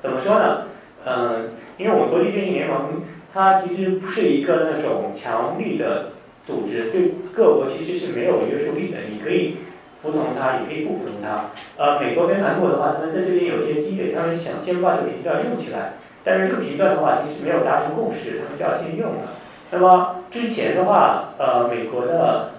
[0.00, 0.62] 怎么说呢？
[1.04, 3.02] 嗯，因为我们国际电信联盟
[3.34, 6.12] 它其实不是一个那种强力的
[6.46, 9.56] 组织，对各国其实是没有约束力的，你可以
[10.02, 11.50] 服从它，也可以不服从它。
[11.76, 19.32] 呃，美国跟韩国的话，他们在这边有一些积累，他们想先把这个频段用起来，但是这个频段的话其实没有达成共识，他们就要先用了。
[19.70, 22.50] 那么之前的话，呃，美国的，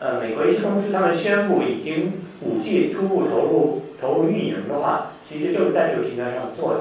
[0.00, 6.80] 呃，美国一些公司他们宣布已经五 G 初步投入投入运营的话，其实就是在这个频段上做的。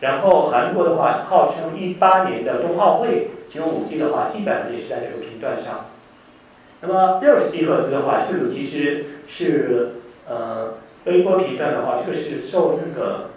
[0.00, 5.86] 然后韩国的话，号称一八年的冬奥会启用五 G 的话，基本上也是在这个频段上。
[6.86, 9.92] 那么六十 G 赫兹的话，这个其实是
[10.28, 10.74] 呃
[11.06, 13.30] 微波频段的话，这个是受那个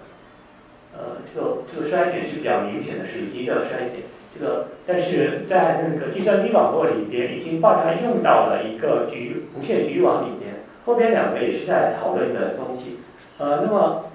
[0.94, 4.02] 呃这个这个衰减是比较明显的，水滴的衰减。
[4.38, 10.56] 这个，但是在那个计算机网络里边，已经爆炸用到了一个局无线局域网里边。
[10.86, 12.99] 后边两个也是在讨论的东西。
[13.40, 14.06] 呃，那么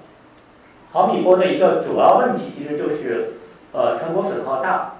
[0.91, 3.33] 毫米波的一个主要问题其实就是
[3.73, 4.93] 呃传播损耗大，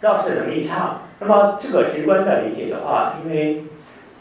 [0.00, 1.02] 绕射能力差。
[1.20, 3.62] 那么这个直观的理解的话，因为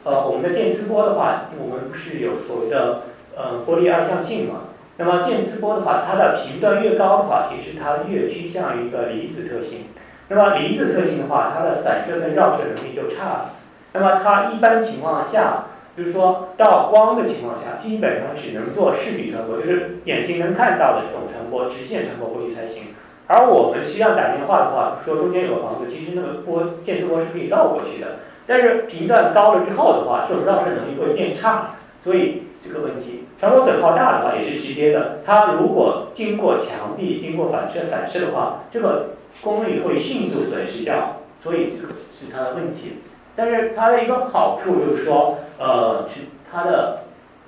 [0.03, 3.03] 呃我们的电磁波的话，我们不是有所谓的
[3.35, 4.61] 呃波粒二象性嘛？
[4.97, 9.85] 那么电磁波的话，它的频段越高的话，其实它越趋向于一个离子特性。
[10.29, 13.53] 那么离子特性的话，它的散射跟绕射能力就差了。
[13.93, 15.65] 那么它一般情况下，
[15.97, 22.89] 就是说到光的情况下，基本上只能做视距传播，就是眼睛能看到的这种传播，直线传播过去才行。
[23.27, 28.19] 而我们实际上打电话的话，说中间有个房子，其实那个波电磁波是可以绕过去的。
[28.47, 35.19] 但是频段高了之后的话，这种绕射能力会变差，所以这个问题，传播损耗大的话也是直接的。
[35.25, 39.09] 它如果经过墙壁、经过反射、散射的话，这个。
[39.41, 42.99] 功率会迅速损失掉，所以这个是它的问题。
[43.35, 46.99] 但是它的一个好处就是说，呃，是它的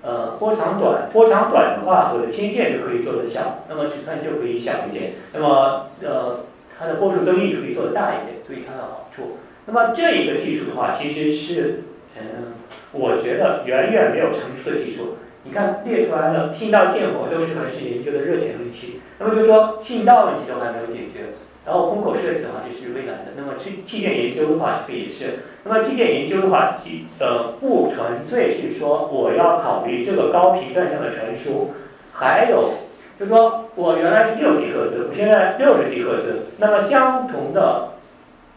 [0.01, 5.13] 呃波长短，波长短的话，我的天线就可以做得小，那么尺寸就可以小一点。
[5.31, 6.39] 那么呃，
[6.77, 9.37] 它的波束增益就可以做得大一点，所以它的好处。
[9.67, 11.83] 那么这一个技术的话，其实是
[12.17, 12.53] 嗯，
[12.91, 15.17] 我觉得远远没有成熟的技术。
[15.43, 21.35] 你看列出来了信道建模都是可是研究的热点问题，那么就说信道问题都还没有解决。
[21.65, 23.33] 然后风口设计的话，这是未来的。
[23.35, 25.39] 那么气气垫研究的话，这个也是。
[25.63, 31.73] 那么气垫研究的话，其呃不纯粹是说我要考虑这个高频段上的传输，
[32.13, 32.73] 还有
[33.19, 36.47] 就是说我原来是六 G 赫兹，我现在六十 G 赫兹。
[36.57, 37.93] 那么相同的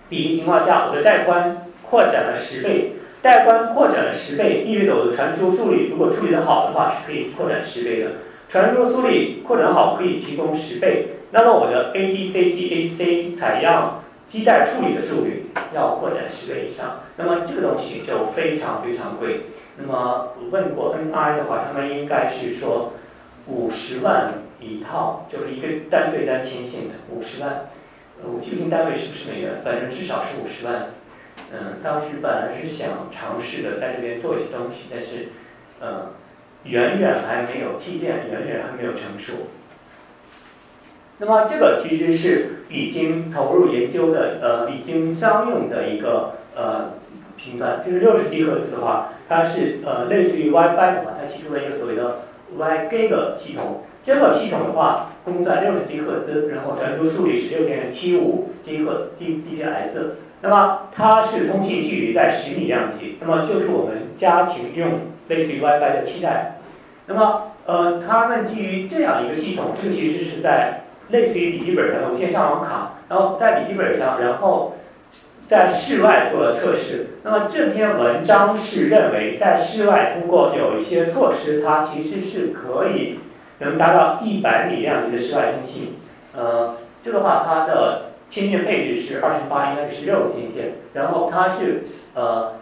[0.08, 8.10] 比例情况下，我的带宽扩展了十倍，带宽扩展了十倍，意味着我的传输速率如果处理的好的话，是可以扩展十倍的。
[8.48, 11.08] 传输速率扩展好，可以提供十倍。
[11.30, 19.42] 那么我的 ADC、GAC 采样基带处理的速率要扩展十倍以上，那么这个东西就非常非常贵。
[19.76, 22.94] 那么我问过 NI 的话，他们应该是说
[23.46, 27.68] 五十万一套，就是一个单对单牵线的五十万。
[28.24, 30.90] 我记不清单位是不是美元，反正至少是五十万。
[31.52, 35.28] 嗯，当时本来是想尝试的在这边做一些东西，但是
[35.80, 36.08] 嗯，
[36.64, 39.48] 远远还没有器件，远远还没有成熟。
[41.18, 46.94] 那么这个其实是已经投入研究的，呃，已经商用的一个呃
[47.36, 52.22] 频段，就是六十 G 赫兹的话，它是呃类似于 WiFi 的话，它提出了一个所谓的
[52.56, 53.84] WiGig 系统。
[54.08, 60.00] 这个系统的话，功在六十 G 赫兹，然后传输速率十六点七五 G 赫 G Gbps。
[60.40, 66.56] 那么它是通信距离在十米量级，那么就是我们家庭用类似于 WiFi 的替代。
[67.06, 74.78] 那么呃，他们基于这样一个系统，这其实是在类似于笔记本上的无线上网卡，然后在笔记本上，然后
[75.50, 77.08] 在室外做了测试。
[77.24, 83.18] 那么这篇文章是认为，在室外通过有一些措施，它其实是可以
[83.58, 85.96] 能达到一百米量级的室外通信。
[86.36, 92.54] 呃，这个话它的天线配置是二十八，应该是十六个芯片，然后它是呃，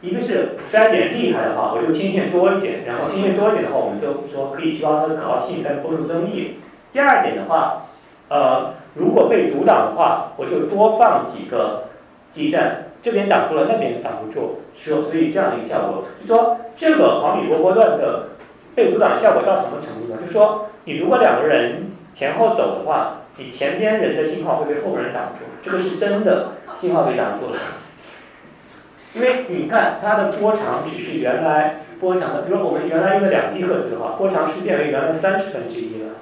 [0.00, 6.56] 一个是衰减厉害的话，我就天线多一点，然后天线多一点的话，我们就说可以提高它的可靠性，但不出争议。
[6.92, 7.86] 第二点的话，
[8.28, 11.84] 呃，如果被阻挡的话，我就多放几个
[12.32, 18.28] 基站，这边挡住了，那边挡不住，是所以这样的一个效果，就说这个毫米波波段的
[18.74, 20.18] 被阻挡效果到什么程度呢？
[20.24, 27.60] 就说你如果两个人前后走的话，你前边人的信号会被后边人挡住，这个是真的，信号被挡住了。
[29.14, 36.14] 因为你看它的波长只是原来波长的，比如我们原来一个两 G 赫兹的话，波长是变为原来三十分之一了。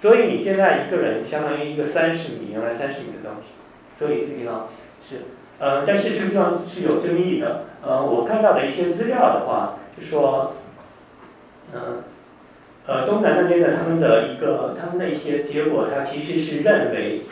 [0.00, 3.56] 所以你现在一个人相当于一个三十米，原来三十米的东西，
[3.98, 4.68] 所以这个地方
[5.06, 5.26] 是，
[5.58, 7.64] 呃，但是这个地方是有争议的。
[7.82, 10.54] 呃，我看到的一些资料的话，就说，
[11.74, 12.02] 嗯，
[12.86, 17.22] 呃，东南那边的他们的一个他们的一些结果，他其实是认为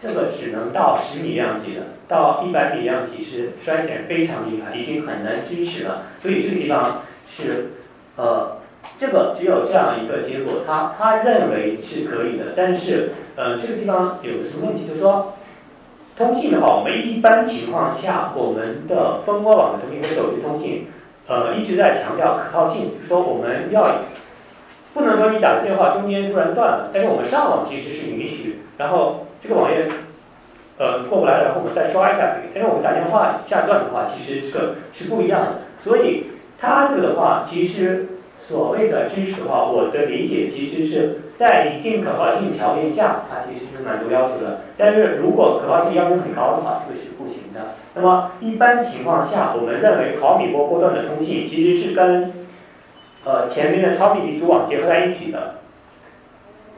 [0.00, 6.02] 这个只能到十米量级的，到一百米量级是衰减非常厉害，已经很难支持了。
[6.22, 7.70] 所以这个地方是，
[8.16, 8.58] 呃。
[8.98, 14.88] 这个只有这样一个结果，他他认为是可以的，但是呃这个地方有个什么问题？
[14.88, 15.34] 就是说，
[16.16, 20.88] 通信的话，我们一般情况下，我们的蜂窝网的通信和手机通信，
[21.28, 23.86] 呃一直在强调可靠性，说我们要
[24.94, 29.86] 不能说你打个电话中间突然断了，但是我们上网其实是允许，然后这个网页
[30.78, 35.48] 呃过不来，然后我们再刷一下可以，但是我们打电话下断的话，其实这个是不一样的，
[35.82, 36.28] 所以
[36.60, 38.08] 它这个的话其实。
[38.44, 44.62] 所谓的支持的话，我的理解其实是在一定可靠性条件下，它其实是满足要求的。
[44.76, 47.11] 但是如果可靠性要求很高的话，这个是。
[47.94, 52.32] 那么一般情况下，我们认为毫米波波段的通信其实是跟
[53.24, 55.56] 呃前面的超密集组网结合在一起的。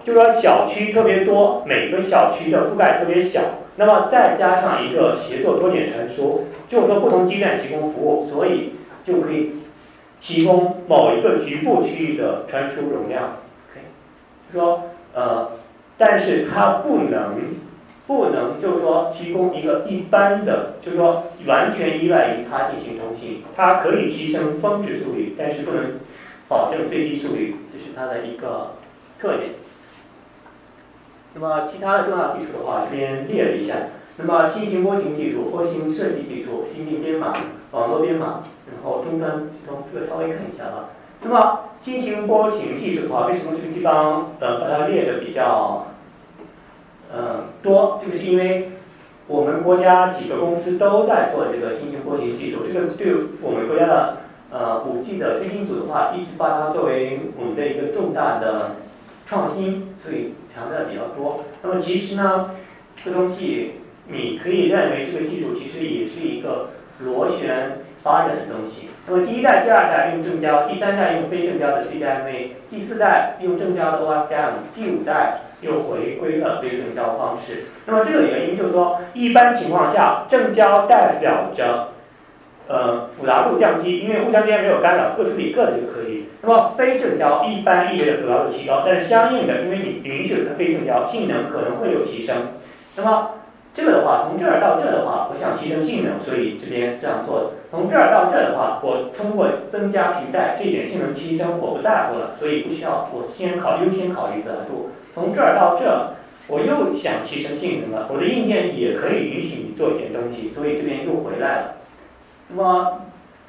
[0.02, 3.40] 就说小区特别多，每个小区的覆盖特别小，
[3.76, 8.74] 那么再加上一个协作多点传输，就是说不同基站提供服务，所以
[9.04, 9.56] 就可以。
[10.20, 13.24] 提供某一个局部区域的传输容量
[13.70, 13.82] ，OK，
[14.54, 15.50] 说呃，
[15.98, 17.34] 但是它不能
[18.06, 26.00] 不能就是说提供一个一般的，就是说完全依赖于它进行通信，它可以提升峰值速率，但是不能
[26.48, 28.76] 保证最低速率，这是它的一个
[29.18, 29.50] 特点。
[31.34, 33.74] 那么其他的重要技术的话，这边列了一下。
[34.16, 37.34] 那么新型波形技术、波形设计技术、芯片编码、
[37.72, 38.44] 网络编码。
[38.66, 40.88] 然后终端系统这个稍微看一下吧。
[41.22, 45.88] 那么新型波形技术的话，为什么这个地方呃把它列的比较
[47.14, 48.00] 呃多？
[48.04, 48.72] 这个是因为
[49.28, 52.64] 我们国家几个公司都在做这个新型波形技术。
[52.66, 54.16] 这个对我们国家的
[54.50, 58.72] 呃五 G 的推进组的话，一直把它作为我们的一个重大的
[59.28, 61.44] 创新，所以强调的比较多。
[61.62, 62.50] 那么其实呢，
[63.04, 63.74] 这东西
[64.08, 67.78] 你可以认为这个技术其实也是一个螺旋。
[68.04, 68.90] 发展的东西。
[69.08, 77.64] 那么第一代、第二代用正交，第三代用非正交的 CDMA，第四代用正交的 OFDM，第五代又回归了非正交方式。
[77.86, 81.88] 那么这个原因就是说，一般情况下，正交代表着
[82.68, 86.26] 呃复杂度降低，因为互相之间没有干扰，各处理各的就可以。
[86.42, 92.36] 那么非正交一般意味着复杂度提高，但是相应的，因为你允许了非正交，性能可能会有提升。
[92.96, 93.30] 那么
[93.74, 97.46] 这个的话，从这儿到这儿的话，我想提升性能，所以这边这样做的。
[97.70, 104.90] 从这儿到这儿的话，我通过增加频带，这点性能提升我不在乎了，所以不需要我先考优先考虑复杂度。
[105.14, 106.14] 从这儿到这儿，
[106.48, 111.74] 我又想提升性能了，我的硬件也可以允许你做一点东西，所以这边又回来了。
[112.48, 113.02] 那么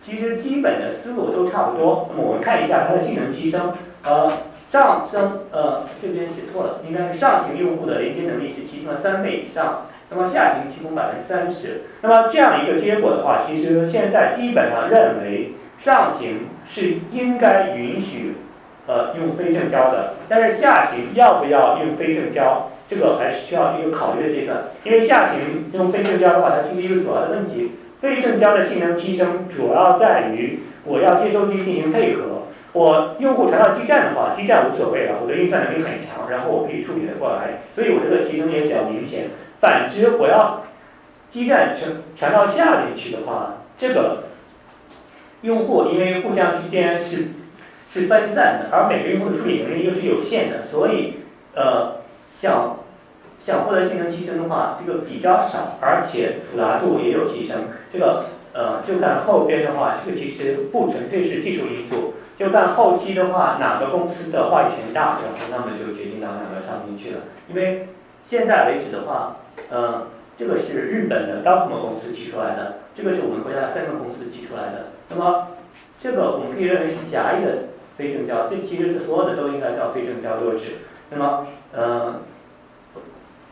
[0.06, 2.10] 其实基本的思路都差不多。
[2.12, 3.74] 那么我们看一下它的性能提升，
[4.04, 4.32] 呃，
[4.70, 9.88] 上升，呃，这边写错了，应该是上行用户的连接能力是提升了三倍以上。
[10.12, 18.36] 那么下行提供百分之三十，那么这样一个结果的话，其实现在基本上认为上行是应该允许
[18.88, 24.66] 呃用非正交的，但是下行要不要用非正交，这个还是需要一个考虑的阶段。
[24.84, 32.44] 因为下行用非正交的话，它出现一个主要的问题，非正交的性能提升主要在于我要接收机进行配合，
[32.74, 39.30] 我用户传到基站的话，基站无所谓了，我的运算能力很强，然后我可以处理得过来，所以我这个提升也比较明显。
[39.60, 40.64] 反之，我要
[41.32, 44.26] 基站传传到下面去的话，这个
[45.42, 47.30] 用户因为互相之间是
[48.02, 51.20] 是分散的，而每个用户的处理能力又是有限的，所以
[51.56, 52.02] 呃，
[52.38, 52.80] 想
[53.40, 57.70] 想获得性能提升的话，这个比较少，而且复杂度也有提升。
[57.94, 67.88] 这个呃，就看后边的话，这个其实不纯粹是技术因素，就看后期的话，哪个公司的话语权大，然后那么就决定到哪个上面去了，因为。
[68.28, 69.38] 现在为止的话，
[69.70, 74.88] 呃，这个是日本的 Docomo 公司提出来的，这个是我们国家的三个公司提出来的。
[75.10, 75.50] 那么
[76.02, 80.74] 这个我们可以认为是狭义的非正交，这其实所有的都应该叫非正交弱智。
[81.12, 82.22] 那么，呃，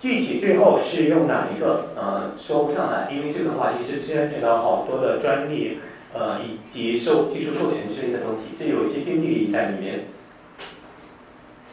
[0.02, 5.80] 具体最后是用哪一个呃说不上来，因为这个话其实牵扯到好多的专利，
[6.14, 10.06] 呃以及授技术授权之类的东西，这有一些经济利益在里面。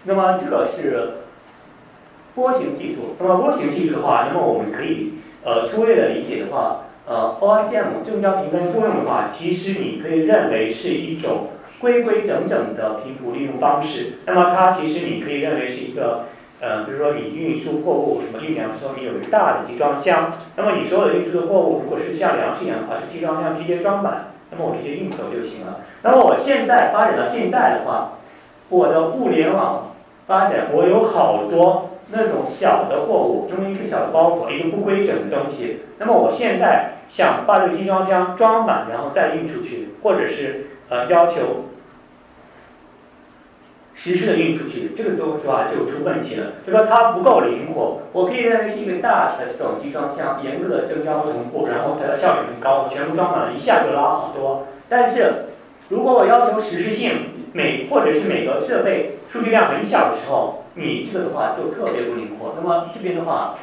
[0.04, 1.24] 那么这个是
[2.34, 5.14] 波形技术，那么波形技术的话，那么我们可以
[5.44, 11.48] 呃粗略的理解的话，呃 OIM 正交频分作用的话，其实你可以认为是一种
[11.80, 14.18] 规规整整的频谱利用方式。
[14.26, 16.24] 那么它其实你可以认为是一个
[16.60, 25.80] 呃，比如说你运输货物什么运粮的时候，你有一个大的集装箱，那么你所有的运输的货物如果是像粮食一样的话，是集装箱直接装满，那么我直接运走就行了。
[26.02, 28.12] 那么我现在发展到现在的话，
[28.68, 29.86] 我的物联网。
[30.26, 35.80] 发展，我有好多那种小的货物，中间一个小的包裹，一个不规整的东西。
[35.98, 41.64] 那么我现在想把这个集装箱装满，然后再运出去，或者是呃要求
[44.02, 48.00] 实时的运出去，这个都是吧就出问题了，就说它不够灵活。
[48.12, 54.66] 我可以认为是一个大的这种集装箱，严格的增加不同步，然后它的效率很高，全部装满了，一下就拉好多。
[54.88, 55.44] 但是
[55.90, 57.12] 如果我要求实时性，
[57.52, 59.16] 每或者是每个设备。
[59.32, 62.56] 数据量很小的时候，你这个的话就特别不灵活。
[62.60, 63.54] 那么这边的话，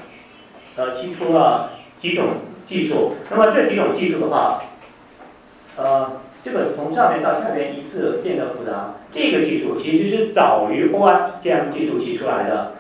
[0.78, 2.26] 呃，提出了几种
[2.66, 3.16] 技术。
[3.30, 4.62] 那么这几种技术的话，
[5.76, 8.94] 呃，这个从上面到下面一次变得复杂。
[9.12, 12.74] 这个技术其实是早于 ORM 技术提出来的，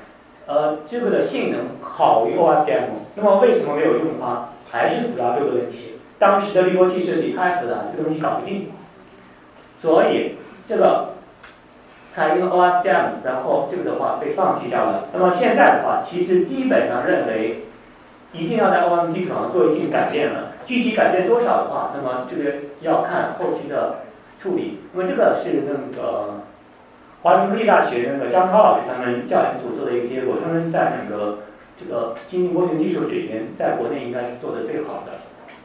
[0.45, 2.83] 呃，这个的性能好于 ORM。
[3.15, 4.49] 那么为什么没有用它？
[4.71, 5.93] 还是复杂度的问题。
[6.17, 8.69] 当时的滤波器设计太复杂，这个东西搞不定。
[9.81, 10.35] 所以
[10.67, 11.09] 这个。
[12.15, 15.09] 采用 ORM，然后这个的话被放弃掉了。
[15.13, 17.65] 那么现在的话，其实基本上认为
[18.33, 20.53] 一定要在 ORM 基础上做一些改变了。
[20.67, 23.99] 具体改变多少的话，那么这个要看后期的
[24.41, 24.79] 处理。
[24.93, 26.41] 那么这个是那个
[27.23, 30.35] 华中科技大学那个张超老师他们教研组做的一个结果。
[30.43, 31.39] 他们在整个
[31.79, 35.13] 这个精密波形技术里面，在国内应该是做的最好的，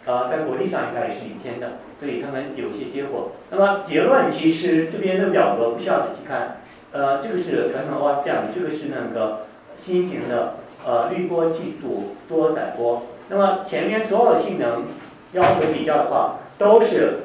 [0.07, 1.79] 呃，在国际上应该也是领先的。
[1.99, 3.33] 所以他们有一些结果。
[3.51, 6.59] 那么结论其实这边的表格不需要仔细看。
[6.93, 9.47] 呃，这个是传统 OFDM，这个是那个
[9.79, 10.57] 新型的
[10.87, 13.07] 呃滤波技术多载波。
[13.28, 14.85] 那么前面所有的性能
[15.32, 17.20] 要求比较的话，都是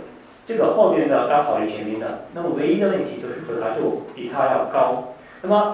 [0.47, 2.25] 这个后边的要好于前面的。
[2.33, 5.15] 那么唯一的问题就是复杂度比它要高。
[5.41, 5.73] 那么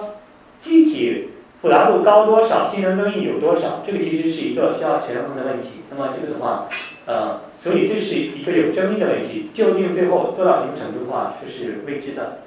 [0.62, 1.30] 具体
[1.62, 5.82] 复杂度高多少，性能增益有多少，这个其实是一个需要权衡的问题。
[5.90, 6.66] 那么这个的话，
[7.06, 7.40] 呃。
[7.64, 12.40] 所以这是一个有争议的问题，究竟最后做到什么程度的话，这是未知的。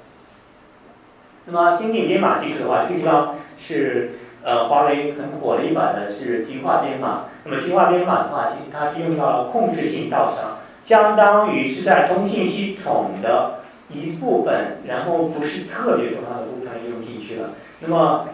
[1.46, 4.12] 那么先进编码技术的话，这个地方是
[4.44, 7.24] 呃华为很火的一版的是极化编码。
[7.44, 13.60] 那么极化编码的话，其实它是用到了控制信道上，相当于是在通信系统的
[13.90, 17.50] 一部分，然后不是特别重要的部分用进去了。
[17.80, 18.28] 那么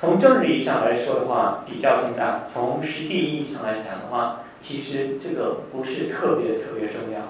[0.00, 7.20] 从政治意义上来说的话，比较重大；从实际意义上来讲的话，其实这个不是特别特别重要，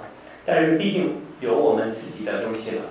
[0.47, 2.83] 但是毕竟有我们自己的东西了。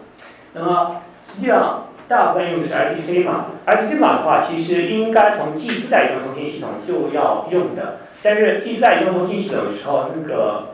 [0.53, 1.01] 那么
[1.33, 7.99] 实际上大部分用的是 RTC 码，RTC 码的话，其实应该从 G 四代移动通信系统就要用的。
[8.23, 10.69] 但是 G 四代移动通信系统的时候，那个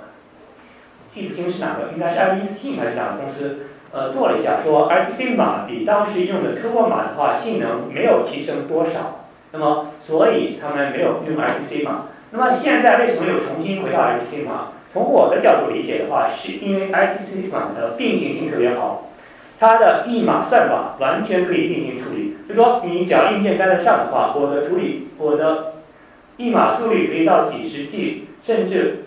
[1.11, 9.25] 记不清是哪个，应该是爱立信还是哪个公司，呃，做了一下，说 RTC 码比当时用的科沃码的话，性能没有提升多少。
[9.51, 12.05] 那么所以他们没有用 RTC 码。
[12.31, 14.71] 那么现在为什么又重新回到 RTC 码？
[14.93, 19.04] 从我的角度理解的话，是因为 RTC 码的并行性特别好，
[19.59, 22.37] 它的译码算法完全可以并行处理。
[22.47, 25.73] 就说你只要硬件跟得上的话，我的处理我的
[26.37, 29.05] 译码速率可以到几十 G，甚至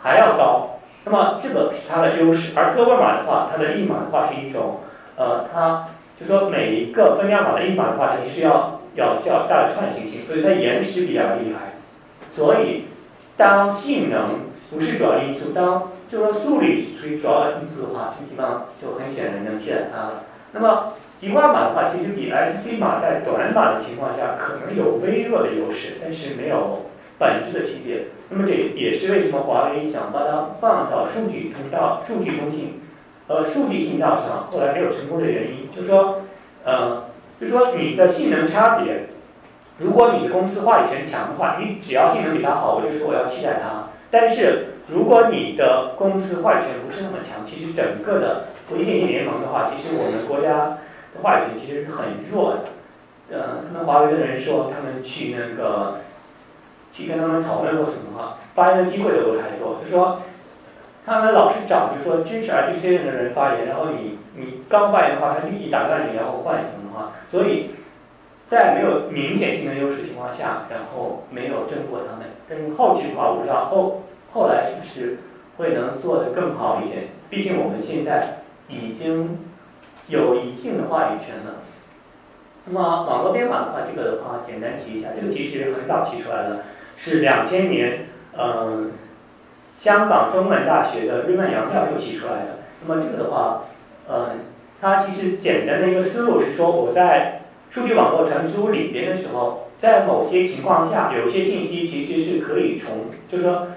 [0.00, 0.80] 还要高。
[1.04, 2.58] 那么这个是它的优势。
[2.58, 4.80] 而科沃码的话，它的译码的话是一种，
[5.16, 5.86] 呃，它
[6.20, 11.74] 就说每一个分量码的译码的话，它其实要要较大的串行性，所以它延迟比较厉害。
[12.36, 12.84] 所以，
[13.36, 14.26] 当性能
[14.70, 20.24] 不是主要因素，当就说速率属于主要因素的话，这个地方就很显然能替代它了。
[20.52, 26.86] 那么极化码的话，其实比 RTC 码在短码的情况下可能有微弱的优势，但是没有
[27.18, 28.06] 本质的区别。
[28.30, 32.80] 那么这也是为什么华为想把它放到数据通道、数据通信、
[33.26, 35.68] 呃数据信道上，后来没有成功的原因。
[35.74, 36.22] 就说，
[36.64, 37.04] 呃，
[37.40, 39.06] 就说你的性能差别。
[39.78, 43.90] 如果你的公司话语权强的话，你只要性能比它好，我就说我要替代它。
[44.10, 50.78] 但是如果你的公司话语权不是那么强，其实整个的国际电信联盟的话，其实我们国家
[51.14, 52.64] 的话语权其实是很弱的。
[53.30, 55.98] 呃，他们华为的人说，他们去那个
[56.92, 60.22] 去跟他们讨论过什么，发言的机会都不太多，就说
[61.04, 67.72] 他们老是找，就说支持 RTC 的人发言，然后你你刚发言的话，他立即打断你，然后换什么话，所以
[68.50, 72.28] 在没有明显性的优势情况下，然后没有争过他们。
[72.48, 75.18] 但是后期的话，我不知道后后来是不是
[75.56, 77.04] 会能做得更好一点。
[77.30, 78.38] 毕竟我们现在
[78.68, 79.38] 已经
[80.08, 81.62] 有一定的话语权了。
[82.64, 86.64] 那么网络编码的话，这个的话简单提一下，这个其实很早提出来了，
[86.96, 88.06] 是两千年，
[88.36, 88.92] 嗯，
[89.80, 92.58] 香港中文大学的瑞曼阳教授提出来的。
[92.86, 93.64] 那么这个的话，
[94.08, 94.40] 嗯，
[94.80, 103.68] 他其实简单的一个思路是说，我在数据网络传输里边的时候，在某些情况下，有些信息其实是可以重，就是说，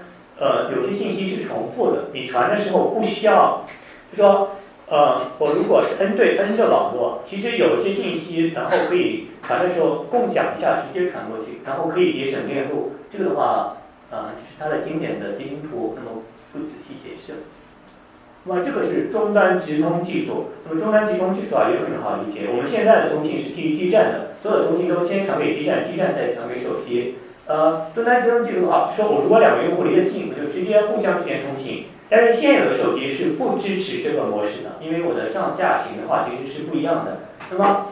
[0.42, 3.64] 呃，有些信息是重复的，你传的时候不需要，
[4.10, 4.50] 就说。
[4.88, 12.92] 呃，我如果是 N 对 N 的网络，其实有些信息，然后可以传的时候共享一下，直接传过去，然后可以节省链路。
[13.10, 13.78] 这个的话，
[14.10, 16.20] 呃，这是它的经典的截屏图，那么
[16.52, 17.44] 不仔细解释。
[18.44, 22.48] 那么这个是终端直通技术，那么终端直通技术啊也很好理解。
[22.52, 27.16] 我们现在的通信是基于基站的，所有的通信都先传给基站，基站再传给手机。
[27.46, 31.86] 呃，终端直通技术的话，说我如果两个用户离得近，我就直接互相之间通信。
[32.08, 37.20] 但是现有的手机是不支持这个模式的，因为我的上下行的话其实是不一样的。
[37.50, 37.86] 那么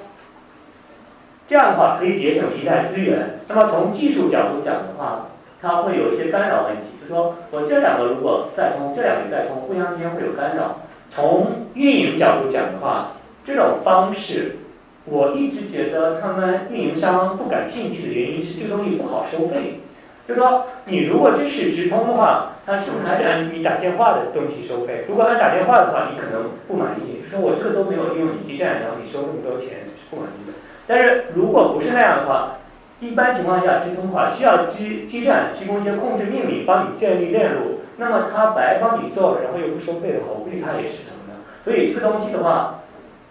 [1.48, 3.40] 这样的话可以节省一带资源。
[3.48, 10.82] 那么从技术角度讲的话，它会有一些干扰问题，就说我这两个如果再通，这两个再通，互相之间会有干扰。
[11.10, 13.12] 从运营角度讲的话，
[13.44, 14.58] 这种方式
[15.06, 19.80] 我一直觉得他们运营商不感兴趣的原因是这个东西不好收费。
[20.28, 22.46] 就说你如果支持直通的话。
[22.66, 25.04] 它是不是还得按你打电话的东西收费？
[25.08, 30.52] 如果按打电话的话，你可能不满意，说我这个都没有用你基站，然后你收那么多钱是不满意的。
[30.86, 32.58] 但是如果不是那样的话，
[33.00, 37.80] 一般情况下直通的话需要基基站提供一些控制命令，帮你建立链路。
[37.96, 41.42] 那么它白帮你做了，然后又不收费的话，我估计它也是什么的。
[41.64, 42.79] 所以这个东西的话，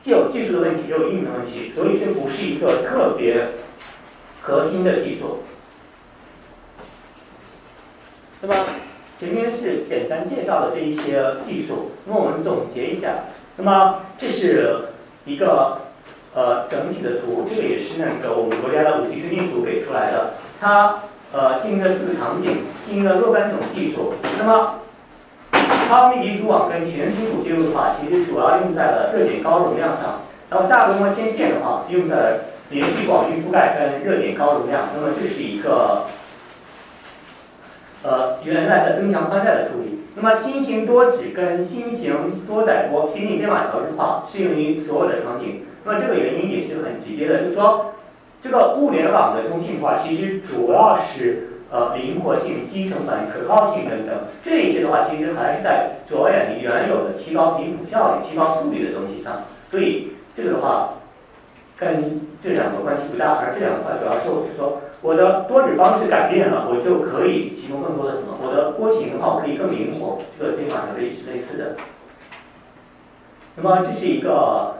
[0.01, 3.49] 既有技术的问题，又有运营的问题，所以这不是一个特别
[4.41, 5.43] 核心的技术，
[8.41, 8.55] 那么？
[9.19, 13.25] 前面是简单介绍的这一些技术，那么我们总结一下，
[13.57, 14.75] 那么这是
[15.25, 15.81] 一个
[16.33, 21.01] 呃整体的图，这个也是那个我们国家的五 G 推进图给出来的，它
[21.33, 24.75] 呃定了四个场景，定了若干种技术，那么
[25.89, 32.39] 超密集组网跟全频谱接入的话，其实主要用在了热点高容量上，然后大规模天线的话，用在了
[32.69, 36.03] 连续广域覆盖跟热点高容量，那么这是一个。
[38.01, 45.65] 呃，原来的增强宽带的处理，那么新型多指跟新型多载波先进编码调制化适用于所有的场景。
[45.83, 47.95] 那么这个原因也是很直接的，就是说
[48.41, 59.43] 这个物联网的通信化其实主要是呃灵活性、低成本、可靠性等等这一些的话，其实还是在着眼于原有的提高频谱效率、提高速率的东西上。
[59.69, 60.95] 所以这个的话
[61.77, 64.81] 跟这两个关系不大，而这两个话主要是我是说。
[65.01, 68.35] 我的多指方式改变了，我就可以提供更多的什么？
[68.43, 71.77] 我的波形的话，可以更灵活，这个编码条例是类似的。
[73.55, 74.75] 那么这是一个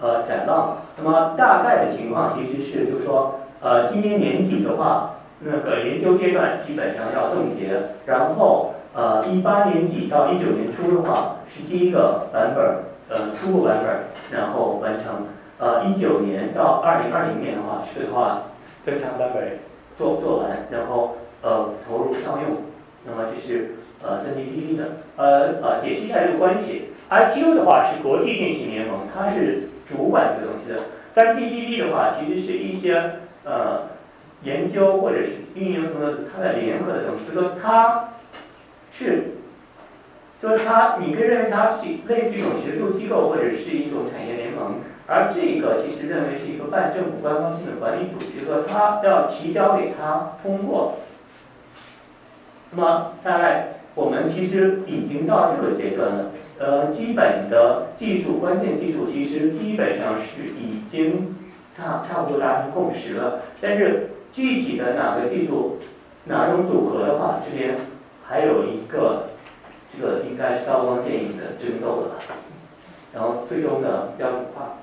[0.00, 0.78] 呃展望。
[0.98, 5.13] 那么大概的情况其实是，就是说，呃，今年年底的话，
[5.44, 7.68] 那个研究阶段基本上要冻结，
[8.06, 15.26] 然后呃，一八年底到一九年初的话是第一个版本，呃，初步版本，然后完成。
[15.58, 18.42] 呃，一九年到二零二零年的话，这个的话。
[18.84, 19.60] 增强版本
[19.96, 22.64] 做做完，然后呃投入商用，
[23.06, 24.84] 那么这是呃三 GPP 的，
[25.16, 26.90] 呃呃解释一下这个关系。
[27.08, 30.90] ITU 的话是国际电信联盟，它是主管这个东西的。
[31.10, 33.84] 三 GPP 的话其实是一些呃
[34.44, 38.10] 研究或者是运营什么它的联合的东西，就说它
[38.92, 39.32] 是，
[40.40, 44.76] 就是它你可以认为它是类似于一种学术机构或者是一种产业联盟。
[45.06, 50.94] 而这个其实认为是一个半政府官方性的管理组织，就说他要提交给他通过。
[52.70, 61.36] 那么大概我们其实已经到这个阶段了，呃，基本的技术关键技术其实基本上是已经
[61.76, 65.78] 差差不多达成共识了，但是具体的哪个技术
[66.24, 67.76] 哪种组合的话，这边
[68.26, 69.28] 还有一个
[69.96, 72.16] 这个应该是刀光剑影的争斗了，
[73.14, 74.78] 然后最终的标准化。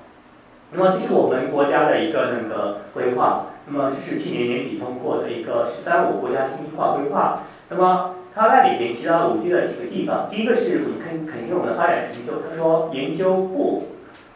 [0.72, 7.42] 那么这是我们国家的一个那个规划，那么这是去年年底通过的一个“十三五”国家信息化规划。
[7.68, 13.88] 那么它在里面提到五 G 的几个地方，第一个是你肯肯定我们发展成就，他说研究部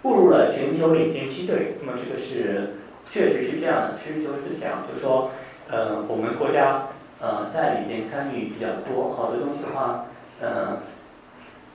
[0.03, 2.75] 步入了全球领先梯队，那么这个是
[3.17, 5.31] 确实是这样的，实事求是讲，就说，
[5.71, 6.83] 呃，我们国家
[7.19, 10.05] 呃在里面参与比较多，好多东西的话，
[10.39, 10.81] 呃，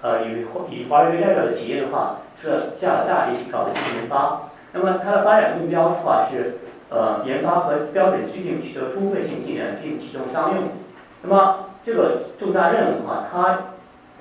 [0.04, 4.52] 呃以华以华为为代表的企业的话，是下了大力气搞的是研发。
[4.74, 6.60] 那么它的发展目标的话是，
[6.90, 10.66] 呃，研发和标准制定取得突破性进展并启动商用。
[11.24, 13.58] 那么这个重大任务的话，它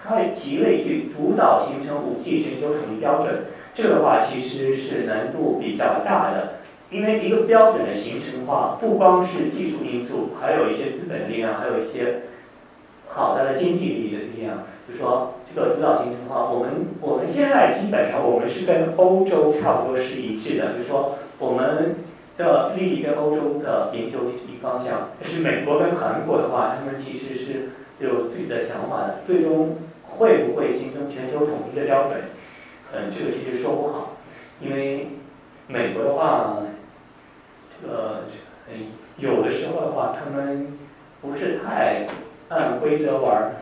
[0.02, 3.44] 它极为具主导形成五 G 全球统一标准。
[3.74, 6.54] 这个的话其实是难度比较大的，
[6.90, 12.22] 因为一个标准的形成的话，不光是技术因素，还有一些资本力量，还有一些
[13.08, 14.64] 好的经济力的力量。
[14.88, 21.94] 就说这个主导形成的话，我们我们现在基本上我们是跟欧洲差不多是一致的，就是说我们
[22.36, 25.10] 的利益跟欧洲的研究一方向。
[25.20, 29.76] 但是美国跟韩国的话，他们其实是有自己的想法的，最终
[30.08, 32.18] 会不会形成全球统一的标准？
[32.92, 34.16] 嗯，这个其实说不好，
[34.60, 35.06] 因为
[35.68, 36.56] 美国的话，
[37.80, 38.24] 这个
[38.68, 38.86] 嗯，
[39.16, 40.76] 有的时候的话，他们
[41.20, 42.06] 不是太
[42.48, 43.52] 按规则玩儿。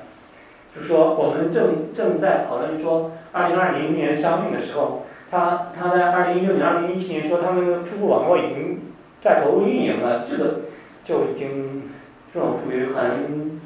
[0.75, 8.81] 就说我们正正在讨论说，二零二零年上映的时候，他他在二零一六年、二零一七年说他们初步网络已经
[9.21, 10.61] 在投入运营了，这个
[11.05, 11.85] 就已经
[12.33, 13.61] 这种属于很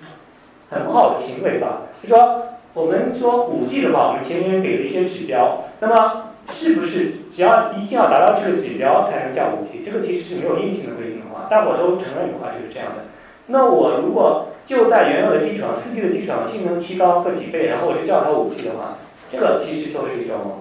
[0.70, 1.82] 很不好的行为吧？
[2.02, 2.46] 就说。
[2.74, 9.82] 我们说五 G 的话，我们前面给了一些指标，那么是不是只要一定要达到这个指标才能叫五 G？
[9.82, 13.04] 这个其实是没有硬性的规定的话，大伙都承认的话就是这样的。
[13.46, 18.98] 那我如果就在原有的基础上，四 G 的基础上性能提高个几倍，然后我就叫它五 G 的话，
[19.32, 20.60] 这个其实就是一种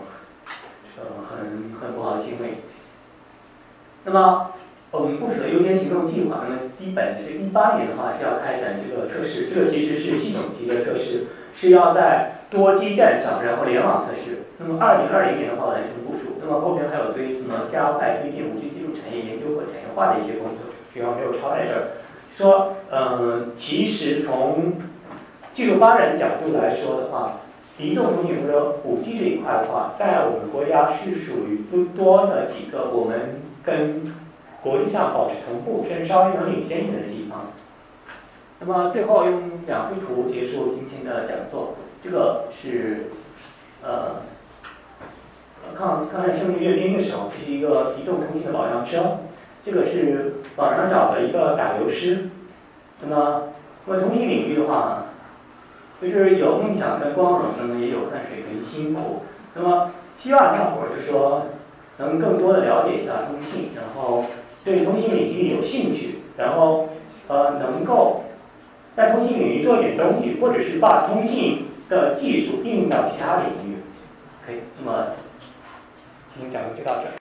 [0.97, 2.63] 呃很很不好的行为。
[4.05, 4.53] 那么
[4.91, 11.27] 我们部署的优先行动计划，那么基本是一八年的话是要开展这个测试，这个其实是系统级的测试。
[11.53, 14.43] 是要在多基站上，然后联网测试。
[14.59, 16.35] 那么二零二零年的话完成部署。
[16.43, 21.97] 那么后面还有对什么加快推进五 G 技术产业研究和产业化的一些工作，主要没有抄在这儿。
[22.35, 24.73] 说，嗯，其实从
[25.53, 27.39] 技术发展角度来说的话，
[27.77, 34.13] 移动通信和五 G 这一块的话，在我们国家是属于不多的几个我们跟
[34.61, 37.53] 国际上保持同步，甚至稍微能领先一点的地方。
[38.59, 41.75] 那么最后用两幅图结束今天的讲座。
[42.03, 43.11] 这个是
[43.83, 44.23] 呃
[45.77, 49.19] 抗抗战胜利阅兵的时候，这是一个移动通信的保障车。
[49.63, 52.29] 这个是网上找的一个打油诗。
[53.01, 53.43] 那么，
[53.85, 55.05] 那么通信领域的话，
[56.01, 59.21] 就是有梦想跟光荣，那么也有汗水跟辛苦。
[59.53, 61.47] 那么希望大伙儿就说
[61.97, 64.25] 能更多的了解一下通信，然后
[64.65, 66.89] 对通信领域有兴趣，然后
[67.27, 68.23] 呃能够。
[68.93, 73.75] 在通信领域做点东西，或者是把通信的技术应用到其他领域。
[74.45, 75.07] OK，那么
[76.33, 77.11] 今天讲座就到这。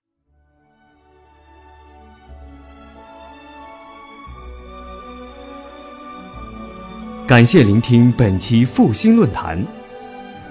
[7.26, 9.60] 感谢聆听本期复兴论坛。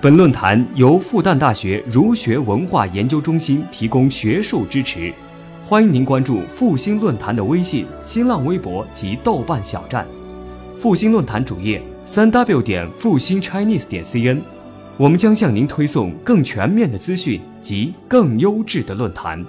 [0.02, 5.14] 本论坛由复旦大学儒学文化研究中心提供学术支持。
[5.66, 10.06] 欢迎您关注复兴论坛的微信、新浪微博及豆瓣小站。
[10.78, 14.42] 复兴论坛主页三 w 点复兴 Chinese 点 cn，
[14.98, 19.46] 我们将向您推送更全面的资讯及更优质的论坛。